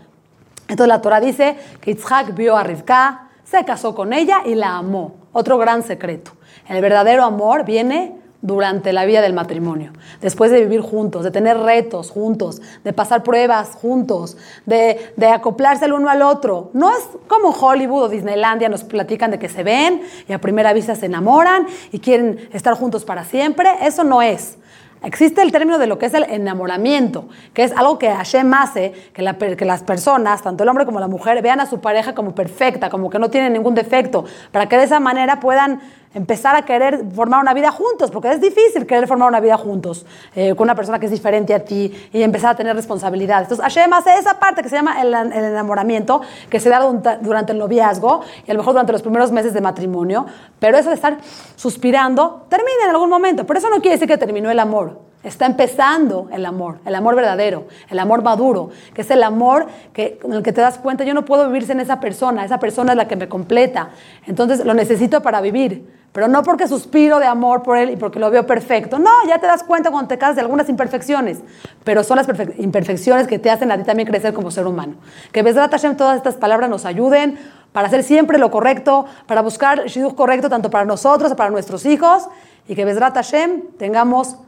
Entonces 0.68 0.88
la 0.88 1.00
Torah 1.00 1.20
dice 1.20 1.56
que 1.80 1.92
Yitzhak 1.94 2.34
vio 2.34 2.56
a 2.56 2.62
Rivka, 2.62 3.28
se 3.44 3.64
casó 3.64 3.94
con 3.94 4.12
ella 4.12 4.42
y 4.44 4.54
la 4.54 4.76
amó. 4.76 5.14
Otro 5.32 5.58
gran 5.58 5.82
secreto. 5.82 6.32
El 6.68 6.80
verdadero 6.80 7.24
amor 7.24 7.64
viene 7.64 8.16
durante 8.42 8.92
la 8.92 9.04
vida 9.04 9.20
del 9.20 9.32
matrimonio, 9.32 9.92
después 10.20 10.50
de 10.50 10.60
vivir 10.60 10.80
juntos, 10.80 11.24
de 11.24 11.30
tener 11.30 11.58
retos 11.58 12.10
juntos, 12.10 12.60
de 12.84 12.92
pasar 12.92 13.22
pruebas 13.22 13.70
juntos, 13.70 14.36
de, 14.66 15.12
acoplarse 15.32 15.86
el 15.86 15.92
uno 15.92 16.08
al 16.10 16.22
otro. 16.22 16.70
No 16.72 16.90
es 16.90 17.08
como 17.26 17.50
Hollywood 17.50 18.04
o 18.04 18.08
Disneylandia 18.08 18.68
nos 18.68 18.84
platican 18.84 19.30
de 19.30 19.38
que 19.38 19.48
se 19.48 19.62
ven 19.62 20.02
y 20.28 20.32
a 20.32 20.40
primera 20.40 20.72
vista 20.72 20.94
se 20.94 21.06
enamoran 21.06 21.66
y 21.92 21.98
quieren 21.98 22.48
estar 22.52 22.74
juntos 22.74 23.04
para 23.04 23.24
siempre. 23.24 23.68
Eso 23.82 24.04
no 24.04 24.22
es. 24.22 24.58
Existe 25.02 25.42
el 25.42 25.52
término 25.52 25.78
de 25.78 25.86
lo 25.86 25.98
que 25.98 26.06
es 26.06 26.14
el 26.14 26.24
enamoramiento, 26.24 27.28
que 27.52 27.62
es 27.64 27.72
algo 27.72 27.98
que 27.98 28.10
Hashem 28.10 28.52
hace 28.54 28.92
que, 29.12 29.56
que, 29.56 29.64
las 29.64 29.82
personas, 29.82 30.42
tanto 30.42 30.62
el 30.62 30.68
hombre 30.68 30.86
como 30.86 31.00
la 31.00 31.06
mujer, 31.06 31.40
vean 31.42 31.60
a 31.60 31.66
su 31.66 31.80
pareja 31.80 32.14
como 32.14 32.34
perfecta, 32.34 32.88
como 32.88 33.10
que 33.10 33.18
no 33.18 33.30
tiene 33.30 33.50
ningún 33.50 33.74
defecto, 33.74 34.24
para 34.52 34.68
que 34.68 34.76
de 34.76 34.84
esa 34.84 34.98
manera 34.98 35.38
puedan 35.38 35.80
empezar 36.16 36.56
a 36.56 36.62
querer 36.62 37.04
formar 37.14 37.42
una 37.42 37.52
vida 37.52 37.70
juntos, 37.70 38.10
porque 38.10 38.30
es 38.30 38.40
difícil 38.40 38.86
querer 38.86 39.06
formar 39.06 39.28
una 39.28 39.38
vida 39.38 39.58
juntos 39.58 40.06
eh, 40.34 40.54
con 40.54 40.64
una 40.64 40.74
persona 40.74 40.98
que 40.98 41.04
es 41.04 41.12
diferente 41.12 41.52
a 41.52 41.62
ti 41.62 41.92
y 42.10 42.22
empezar 42.22 42.52
a 42.52 42.56
tener 42.56 42.74
responsabilidades. 42.74 43.50
Entonces 43.50 43.62
Hashem 43.62 43.92
hace 43.92 44.16
esa 44.18 44.40
parte 44.40 44.62
que 44.62 44.70
se 44.70 44.76
llama 44.76 45.02
el, 45.02 45.12
el 45.12 45.44
enamoramiento, 45.44 46.22
que 46.48 46.58
se 46.58 46.70
da 46.70 46.80
durante 47.20 47.52
el 47.52 47.58
noviazgo 47.58 48.22
y 48.46 48.50
a 48.50 48.54
lo 48.54 48.60
mejor 48.60 48.72
durante 48.72 48.92
los 48.92 49.02
primeros 49.02 49.30
meses 49.30 49.52
de 49.52 49.60
matrimonio, 49.60 50.24
pero 50.58 50.78
eso 50.78 50.88
de 50.88 50.94
estar 50.94 51.18
suspirando 51.54 52.46
termina 52.48 52.84
en 52.84 52.90
algún 52.90 53.10
momento, 53.10 53.44
pero 53.44 53.58
eso 53.58 53.68
no 53.68 53.82
quiere 53.82 53.96
decir 53.96 54.08
que 54.08 54.16
terminó 54.16 54.50
el 54.50 54.58
amor. 54.58 55.04
Está 55.26 55.44
empezando 55.46 56.28
el 56.32 56.46
amor, 56.46 56.78
el 56.86 56.94
amor 56.94 57.16
verdadero, 57.16 57.66
el 57.90 57.98
amor 57.98 58.22
maduro, 58.22 58.70
que 58.94 59.00
es 59.02 59.10
el 59.10 59.24
amor 59.24 59.66
que, 59.92 60.20
en 60.22 60.32
el 60.32 60.42
que 60.44 60.52
te 60.52 60.60
das 60.60 60.78
cuenta, 60.78 61.02
yo 61.02 61.14
no 61.14 61.24
puedo 61.24 61.48
vivir 61.48 61.66
sin 61.66 61.80
esa 61.80 61.98
persona, 61.98 62.44
esa 62.44 62.60
persona 62.60 62.92
es 62.92 62.96
la 62.96 63.08
que 63.08 63.16
me 63.16 63.28
completa, 63.28 63.90
entonces 64.26 64.64
lo 64.64 64.72
necesito 64.72 65.22
para 65.22 65.40
vivir, 65.40 65.84
pero 66.16 66.28
no 66.28 66.42
porque 66.42 66.66
suspiro 66.66 67.18
de 67.18 67.26
amor 67.26 67.62
por 67.62 67.76
él 67.76 67.90
y 67.90 67.96
porque 67.96 68.18
lo 68.18 68.30
veo 68.30 68.46
perfecto, 68.46 68.98
no, 68.98 69.10
ya 69.28 69.38
te 69.38 69.46
das 69.46 69.62
cuenta 69.62 69.90
cuando 69.90 70.08
te 70.08 70.16
casas 70.16 70.36
de 70.36 70.40
algunas 70.40 70.66
imperfecciones, 70.70 71.40
pero 71.84 72.02
son 72.02 72.16
las 72.16 72.26
imperfecciones 72.56 73.26
que 73.26 73.38
te 73.38 73.50
hacen 73.50 73.70
a 73.70 73.76
ti 73.76 73.84
también 73.84 74.08
crecer 74.08 74.32
como 74.32 74.50
ser 74.50 74.66
humano. 74.66 74.94
Que 75.30 75.42
Besrat 75.42 75.70
Hashem 75.70 75.94
todas 75.94 76.16
estas 76.16 76.36
palabras 76.36 76.70
nos 76.70 76.86
ayuden 76.86 77.38
para 77.72 77.88
hacer 77.88 78.02
siempre 78.02 78.38
lo 78.38 78.50
correcto, 78.50 79.04
para 79.26 79.42
buscar 79.42 79.80
el 79.80 79.88
shidduch 79.88 80.14
correcto 80.14 80.48
tanto 80.48 80.70
para 80.70 80.86
nosotros, 80.86 81.34
para 81.34 81.50
nuestros 81.50 81.84
hijos, 81.84 82.30
y 82.66 82.74
que 82.74 82.86
Besrat 82.86 83.12
Hashem 83.12 83.76
tengamos 83.76 84.38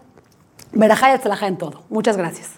Verajá 0.72 1.14
y 1.14 1.44
en 1.44 1.58
todo. 1.58 1.82
Muchas 1.90 2.16
gracias. 2.16 2.48